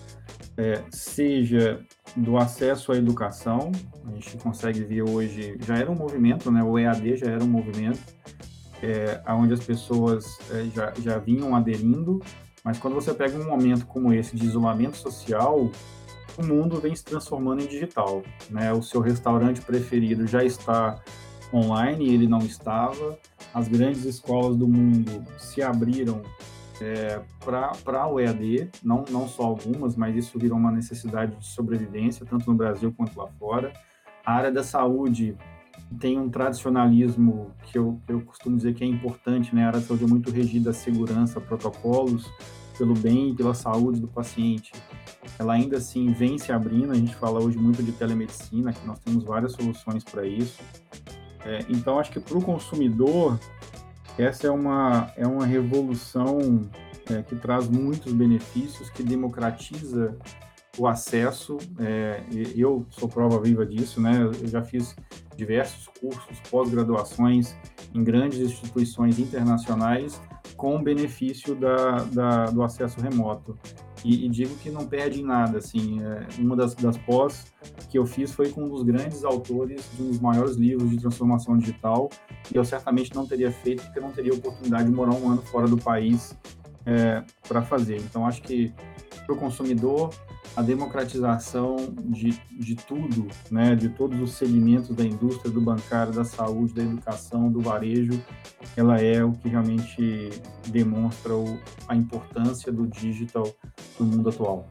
é, 0.56 0.82
seja 0.90 1.80
do 2.16 2.36
acesso 2.36 2.92
à 2.92 2.96
educação, 2.96 3.72
a 4.06 4.10
gente 4.12 4.36
consegue 4.38 4.82
ver 4.84 5.02
hoje, 5.02 5.56
já 5.60 5.76
era 5.76 5.90
um 5.90 5.94
movimento, 5.94 6.50
né? 6.50 6.62
o 6.62 6.78
EAD 6.78 7.16
já 7.16 7.26
era 7.26 7.42
um 7.42 7.48
movimento, 7.48 8.00
é, 8.82 9.20
onde 9.32 9.54
as 9.54 9.64
pessoas 9.64 10.38
é, 10.50 10.64
já, 10.74 10.92
já 11.00 11.18
vinham 11.18 11.54
aderindo, 11.56 12.20
mas 12.62 12.78
quando 12.78 12.94
você 12.94 13.12
pega 13.12 13.36
um 13.36 13.44
momento 13.44 13.86
como 13.86 14.12
esse 14.12 14.36
de 14.36 14.46
isolamento 14.46 14.96
social, 14.96 15.70
o 16.38 16.42
mundo 16.42 16.80
vem 16.80 16.94
se 16.94 17.04
transformando 17.04 17.62
em 17.62 17.66
digital. 17.66 18.22
Né? 18.50 18.72
O 18.72 18.82
seu 18.82 19.00
restaurante 19.00 19.60
preferido 19.60 20.26
já 20.26 20.42
está 20.42 20.98
online, 21.52 22.12
ele 22.12 22.26
não 22.26 22.38
estava. 22.38 23.18
As 23.52 23.68
grandes 23.68 24.04
escolas 24.04 24.56
do 24.56 24.66
mundo 24.66 25.24
se 25.38 25.62
abriram 25.62 26.22
é, 26.80 27.20
para 27.44 28.06
o 28.06 28.18
EAD, 28.18 28.70
não, 28.82 29.04
não 29.10 29.28
só 29.28 29.44
algumas, 29.44 29.96
mas 29.96 30.16
isso 30.16 30.38
virou 30.38 30.58
uma 30.58 30.70
necessidade 30.70 31.37
de 31.37 31.46
sobrevivência, 31.46 32.26
tanto 32.26 32.50
no 32.50 32.56
Brasil 32.56 32.92
quanto 32.96 33.18
lá 33.18 33.28
fora. 33.38 33.72
A 34.24 34.32
área 34.32 34.50
da 34.50 34.62
saúde 34.62 35.37
tem 35.98 36.18
um 36.18 36.28
tradicionalismo 36.28 37.50
que 37.64 37.78
eu, 37.78 38.00
eu 38.08 38.20
costumo 38.22 38.56
dizer 38.56 38.74
que 38.74 38.82
é 38.82 38.87
importante, 38.87 39.54
né? 39.54 39.64
A 39.64 39.66
área 39.68 39.80
da 39.80 39.87
saúde 39.87 40.04
é 40.04 40.06
muito 40.06 40.30
regida 40.30 40.70
a 40.70 40.72
segurança, 40.72 41.40
protocolos, 41.40 42.30
pelo 42.76 42.94
bem 42.94 43.30
e 43.30 43.34
pela 43.34 43.54
saúde 43.54 44.00
do 44.00 44.08
paciente. 44.08 44.72
Ela 45.38 45.54
ainda 45.54 45.76
assim 45.76 46.12
vem 46.12 46.38
se 46.38 46.52
abrindo, 46.52 46.92
a 46.92 46.96
gente 46.96 47.14
fala 47.14 47.40
hoje 47.40 47.58
muito 47.58 47.82
de 47.82 47.92
telemedicina, 47.92 48.72
que 48.72 48.87
nós 48.87 48.98
temos 48.98 49.24
várias 49.24 49.52
soluções 49.52 50.02
para 50.04 50.26
isso. 50.26 50.60
É, 51.44 51.64
então, 51.68 51.98
acho 51.98 52.10
que 52.10 52.18
para 52.18 52.38
o 52.38 52.42
consumidor, 52.42 53.38
essa 54.18 54.46
é 54.46 54.50
uma, 54.50 55.11
é 55.16 55.27
uma 55.27 55.44
revolução 55.44 56.62
é, 57.11 57.22
que 57.22 57.37
traz 57.37 57.68
muitos 57.68 58.12
benefícios, 58.12 58.90
que 58.90 59.03
democratiza 59.03 60.16
o 60.79 60.87
acesso. 60.87 61.59
É, 61.79 62.22
eu 62.57 62.87
sou 62.90 63.09
prova 63.09 63.40
viva 63.40 63.64
disso, 63.66 64.00
né? 64.00 64.22
Eu 64.22 64.48
já 64.48 64.62
fiz 64.62 64.94
diversos 65.37 65.88
cursos, 66.00 66.38
pós-graduações 66.50 67.55
em 67.94 68.03
grandes 68.03 68.38
instituições 68.40 69.18
internacionais 69.18 70.20
com 70.57 70.83
benefício 70.83 71.54
da, 71.54 72.04
da, 72.04 72.44
do 72.46 72.62
acesso 72.62 73.00
remoto. 73.00 73.59
E, 74.04 74.26
e, 74.26 74.28
digo 74.28 74.54
que 74.57 74.68
não 74.68 74.87
perde 74.87 75.20
em 75.20 75.24
nada, 75.24 75.59
assim, 75.59 75.98
é, 76.02 76.26
uma 76.38 76.54
das, 76.54 76.74
das 76.74 76.98
pós 76.98 77.46
que 77.88 77.98
eu 77.98 78.04
fiz 78.04 78.33
foi 78.33 78.50
com 78.50 78.64
um 78.64 78.68
dos 78.68 78.83
grandes 78.83 79.24
autores 79.24 79.83
de 79.96 80.02
um 80.02 80.09
dos 80.09 80.20
maiores 80.20 80.57
livros 80.57 80.90
de 80.90 80.98
transformação 80.98 81.57
digital, 81.57 82.11
e 82.52 82.57
eu 82.57 82.64
certamente 82.64 83.14
não 83.14 83.26
teria 83.26 83.50
feito 83.50 83.83
porque 83.83 83.98
eu 83.98 84.02
não 84.02 84.12
teria 84.12 84.35
oportunidade 84.35 84.85
de 84.85 84.92
morar 84.92 85.14
um 85.14 85.30
ano 85.30 85.40
fora 85.40 85.66
do 85.66 85.78
país 85.78 86.37
é, 86.85 87.24
para 87.48 87.62
fazer. 87.62 87.96
Então, 87.96 88.26
acho 88.26 88.42
que 88.42 88.74
para 89.24 89.35
o 89.35 89.38
consumidor, 89.38 90.11
a 90.56 90.62
democratização 90.62 91.76
de, 92.04 92.30
de 92.52 92.76
tudo, 92.76 93.28
né, 93.50 93.74
de 93.74 93.88
todos 93.88 94.20
os 94.20 94.32
segmentos 94.32 94.94
da 94.94 95.04
indústria, 95.04 95.50
do 95.50 95.60
bancário, 95.60 96.12
da 96.12 96.24
saúde, 96.24 96.74
da 96.74 96.82
educação, 96.82 97.50
do 97.50 97.60
varejo, 97.60 98.22
ela 98.76 99.00
é 99.00 99.22
o 99.24 99.32
que 99.32 99.48
realmente 99.48 100.30
demonstra 100.68 101.34
o, 101.34 101.60
a 101.88 101.96
importância 101.96 102.72
do 102.72 102.86
digital 102.86 103.52
no 103.98 104.06
mundo 104.06 104.28
atual. 104.28 104.68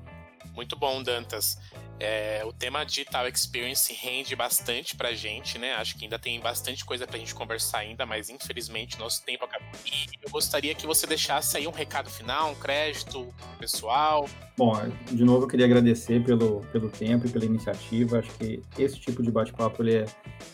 Muito 0.56 0.76
bom, 0.76 1.02
Dantas. 1.02 1.58
É, 2.00 2.44
o 2.46 2.52
tema 2.52 2.84
Digital 2.84 3.28
Experience 3.28 3.94
rende 3.94 4.36
bastante 4.36 4.96
pra 4.96 5.14
gente, 5.14 5.58
né? 5.58 5.74
Acho 5.76 5.98
que 5.98 6.06
ainda 6.06 6.20
tem 6.20 6.40
bastante 6.40 6.84
coisa 6.84 7.08
pra 7.08 7.18
gente 7.18 7.34
conversar 7.34 7.80
ainda, 7.80 8.06
mas 8.06 8.30
infelizmente 8.30 9.00
nosso 9.00 9.24
tempo 9.24 9.46
acabou. 9.46 9.68
E 9.86 10.10
eu 10.22 10.30
gostaria 10.30 10.76
que 10.76 10.86
você 10.86 11.08
deixasse 11.08 11.56
aí 11.58 11.68
um 11.68 11.72
recado 11.72 12.10
final, 12.10 12.52
um 12.52 12.56
crédito 12.56 13.34
pessoal. 13.58 14.28
Bom, 14.56 14.74
de 15.12 15.26
novo 15.26 15.46
eu 15.46 15.48
queria 15.48 15.66
agradecer 15.66 16.24
pelo, 16.24 16.62
pelo 16.72 16.88
tempo 16.88 17.26
e 17.26 17.30
pela 17.30 17.44
iniciativa. 17.44 18.20
Acho 18.20 18.32
que 18.38 18.62
esse 18.78 19.00
tipo 19.00 19.24
de 19.24 19.32
bate-papo 19.32 19.82
ele 19.82 19.96
é, 19.96 20.06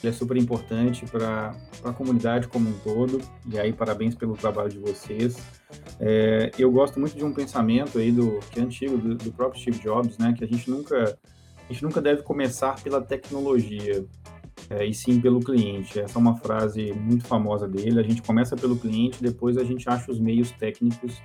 ele 0.01 0.09
é 0.09 0.11
super 0.11 0.37
importante 0.37 1.05
para 1.05 1.53
a 1.83 1.91
comunidade 1.91 2.47
como 2.47 2.69
um 2.69 2.79
todo. 2.79 3.19
E 3.51 3.59
aí, 3.59 3.73
parabéns 3.73 4.15
pelo 4.15 4.37
trabalho 4.37 4.69
de 4.69 4.79
vocês. 4.79 5.37
É, 5.99 6.49
eu 6.57 6.71
gosto 6.71 6.97
muito 6.97 7.15
de 7.15 7.25
um 7.25 7.33
pensamento 7.33 7.99
aí 7.99 8.09
do 8.09 8.39
que 8.51 8.59
é 8.59 8.63
antigo 8.63 8.97
do, 8.97 9.15
do 9.15 9.31
próprio 9.33 9.61
Steve 9.61 9.79
Jobs, 9.79 10.17
né? 10.17 10.33
Que 10.37 10.45
a 10.45 10.47
gente 10.47 10.69
nunca 10.69 11.17
a 11.69 11.73
gente 11.73 11.83
nunca 11.83 12.01
deve 12.01 12.23
começar 12.23 12.81
pela 12.81 12.99
tecnologia, 12.99 14.03
é, 14.69 14.85
e 14.85 14.93
sim 14.93 15.19
pelo 15.19 15.39
cliente. 15.39 15.99
Essa 15.99 16.17
é 16.17 16.21
uma 16.21 16.35
frase 16.37 16.93
muito 16.93 17.25
famosa 17.25 17.67
dele. 17.67 17.99
A 17.99 18.03
gente 18.03 18.21
começa 18.21 18.55
pelo 18.55 18.77
cliente, 18.77 19.21
depois 19.21 19.57
a 19.57 19.63
gente 19.63 19.87
acha 19.87 20.11
os 20.11 20.19
meios 20.19 20.51
técnicos 20.51 21.19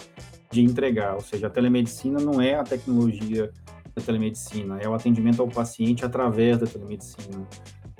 de 0.54 0.62
entregar. 0.62 1.14
Ou 1.14 1.20
seja, 1.20 1.48
a 1.48 1.50
telemedicina 1.50 2.20
não 2.20 2.40
é 2.40 2.54
a 2.54 2.62
tecnologia 2.62 3.50
da 3.94 4.00
telemedicina, 4.00 4.78
é 4.80 4.88
o 4.88 4.94
atendimento 4.94 5.42
ao 5.42 5.48
paciente 5.48 6.04
através 6.04 6.58
da 6.58 6.66
telemedicina. 6.66 7.46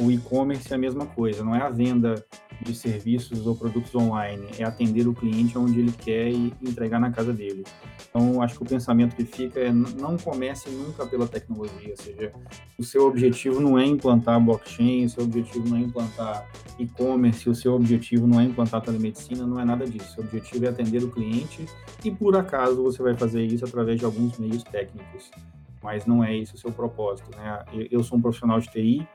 O 0.01 0.11
e-commerce 0.11 0.73
é 0.73 0.77
a 0.77 0.79
mesma 0.79 1.07
coisa, 1.07 1.45
não 1.45 1.55
é 1.55 1.61
a 1.61 1.69
venda 1.69 2.25
de 2.61 2.75
serviços 2.75 3.47
ou 3.47 3.55
produtos 3.55 3.95
online, 3.95 4.47
é 4.59 4.65
atender 4.65 5.07
o 5.07 5.15
cliente 5.15 5.57
onde 5.59 5.81
ele 5.81 5.93
quer 5.93 6.31
e 6.31 6.53
entregar 6.63 7.01
na 7.01 7.11
casa 7.11 7.33
dele. 7.33 7.65
Então, 8.09 8.41
acho 8.43 8.57
que 8.57 8.63
o 8.63 8.67
pensamento 8.67 9.15
que 9.17 9.25
fica 9.25 9.61
é 9.61 9.73
não 9.73 10.17
comece 10.17 10.71
nunca 10.71 11.07
pela 11.07 11.27
tecnologia, 11.27 11.91
ou 11.91 11.97
seja, 11.97 12.33
o 12.79 12.85
seu 12.85 13.07
objetivo 13.07 13.61
não 13.61 13.79
é 13.79 13.85
implantar 13.85 14.41
blockchain, 14.41 15.05
o 15.05 15.11
seu 15.11 15.25
objetivo 15.25 15.69
não 15.69 15.77
é 15.77 15.81
implantar 15.81 16.49
e-commerce, 16.79 17.49
o 17.49 17.55
seu 17.55 17.75
objetivo 17.75 18.27
não 18.27 18.41
é 18.41 18.45
implantar 18.45 18.81
telemedicina, 18.83 19.47
não 19.47 19.61
é 19.61 19.65
nada 19.65 19.87
disso. 19.87 20.11
O 20.11 20.15
seu 20.15 20.25
objetivo 20.25 20.67
é 20.67 20.69
atender 20.69 21.03
o 21.03 21.11
cliente 21.11 21.67
e, 22.05 22.11
por 22.11 22.37
acaso, 22.37 22.83
você 22.83 23.03
vai 23.03 23.15
fazer 23.15 23.45
isso 23.45 23.65
através 23.65 23.99
de 23.99 24.05
alguns 24.05 24.39
meios 24.39 24.63
técnicos, 24.63 25.31
mas 25.83 26.07
não 26.07 26.25
é 26.25 26.37
esse 26.37 26.55
o 26.55 26.59
seu 26.59 26.73
propósito. 26.73 27.31
Né? 27.37 27.89
Eu 27.91 28.03
sou 28.03 28.19
um 28.19 28.23
profissional 28.23 28.59
de 28.61 28.71
TI, 28.71 29.07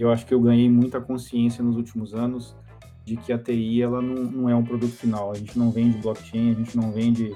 eu 0.00 0.10
acho 0.10 0.26
que 0.26 0.32
eu 0.32 0.40
ganhei 0.40 0.68
muita 0.68 1.00
consciência 1.00 1.62
nos 1.62 1.76
últimos 1.76 2.14
anos 2.14 2.56
de 3.04 3.16
que 3.16 3.32
a 3.32 3.38
TI 3.38 3.82
ela 3.82 4.00
não, 4.00 4.24
não 4.24 4.48
é 4.48 4.54
um 4.54 4.64
produto 4.64 4.92
final. 4.92 5.30
A 5.30 5.34
gente 5.34 5.58
não 5.58 5.70
vende 5.70 5.98
blockchain, 5.98 6.52
a 6.52 6.54
gente 6.54 6.76
não 6.76 6.90
vende 6.90 7.32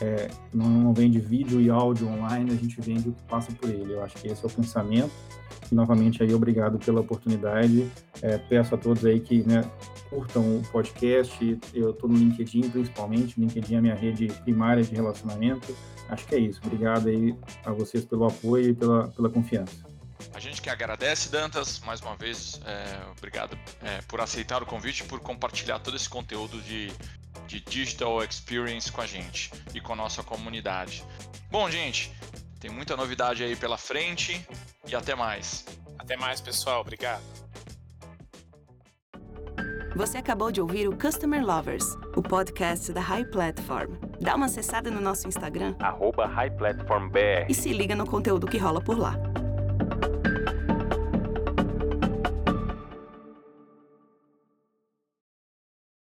é, 0.00 0.28
não, 0.52 0.68
não, 0.68 0.92
vende 0.92 1.20
vídeo 1.20 1.60
e 1.60 1.70
áudio 1.70 2.08
online, 2.08 2.50
a 2.50 2.56
gente 2.56 2.80
vende 2.80 3.08
o 3.08 3.12
que 3.12 3.22
passa 3.24 3.52
por 3.52 3.68
ele. 3.68 3.92
Eu 3.92 4.02
acho 4.02 4.16
que 4.16 4.28
esse 4.28 4.44
é 4.44 4.48
o 4.48 4.50
pensamento. 4.50 5.12
E 5.70 5.74
novamente 5.74 6.22
aí 6.22 6.34
obrigado 6.34 6.78
pela 6.78 7.00
oportunidade. 7.00 7.88
É, 8.20 8.38
peço 8.38 8.74
a 8.74 8.78
todos 8.78 9.04
aí 9.04 9.20
que 9.20 9.42
né, 9.46 9.64
curtam 10.10 10.42
o 10.42 10.62
podcast. 10.70 11.58
Eu 11.72 11.90
estou 11.90 12.08
no 12.08 12.16
LinkedIn 12.16 12.68
principalmente. 12.70 13.40
LinkedIn 13.40 13.74
é 13.74 13.78
a 13.78 13.82
minha 13.82 13.94
rede 13.94 14.28
primária 14.42 14.82
de 14.82 14.94
relacionamento. 14.94 15.74
Acho 16.08 16.26
que 16.26 16.34
é 16.34 16.38
isso. 16.38 16.60
Obrigado 16.64 17.08
aí 17.08 17.34
a 17.64 17.72
vocês 17.72 18.04
pelo 18.04 18.26
apoio 18.26 18.70
e 18.70 18.74
pela, 18.74 19.08
pela 19.08 19.30
confiança. 19.30 19.93
A 20.34 20.40
gente 20.40 20.60
que 20.60 20.68
agradece, 20.68 21.28
Dantas, 21.28 21.78
mais 21.80 22.00
uma 22.00 22.16
vez, 22.16 22.60
é, 22.66 23.10
obrigado 23.16 23.56
é, 23.80 24.02
por 24.02 24.20
aceitar 24.20 24.62
o 24.62 24.66
convite 24.66 25.04
e 25.04 25.06
por 25.06 25.20
compartilhar 25.20 25.78
todo 25.78 25.96
esse 25.96 26.08
conteúdo 26.08 26.60
de, 26.60 26.92
de 27.46 27.60
Digital 27.60 28.22
Experience 28.24 28.90
com 28.90 29.00
a 29.00 29.06
gente 29.06 29.52
e 29.72 29.80
com 29.80 29.92
a 29.92 29.96
nossa 29.96 30.24
comunidade. 30.24 31.04
Bom, 31.52 31.70
gente, 31.70 32.12
tem 32.58 32.68
muita 32.68 32.96
novidade 32.96 33.44
aí 33.44 33.54
pela 33.54 33.78
frente 33.78 34.44
e 34.88 34.96
até 34.96 35.14
mais. 35.14 35.64
Até 35.96 36.16
mais, 36.16 36.40
pessoal. 36.40 36.80
Obrigado. 36.80 37.22
Você 39.94 40.18
acabou 40.18 40.50
de 40.50 40.60
ouvir 40.60 40.88
o 40.88 40.98
Customer 40.98 41.46
Lovers, 41.46 41.84
o 42.16 42.22
podcast 42.22 42.92
da 42.92 43.00
High 43.00 43.26
Platform. 43.26 43.92
Dá 44.20 44.34
uma 44.34 44.46
acessada 44.46 44.90
no 44.90 45.00
nosso 45.00 45.28
Instagram, 45.28 45.76
@highplatformbr, 45.78 47.46
e 47.48 47.54
se 47.54 47.72
liga 47.72 47.94
no 47.94 48.04
conteúdo 48.04 48.48
que 48.48 48.58
rola 48.58 48.80
por 48.80 48.98
lá. 48.98 49.14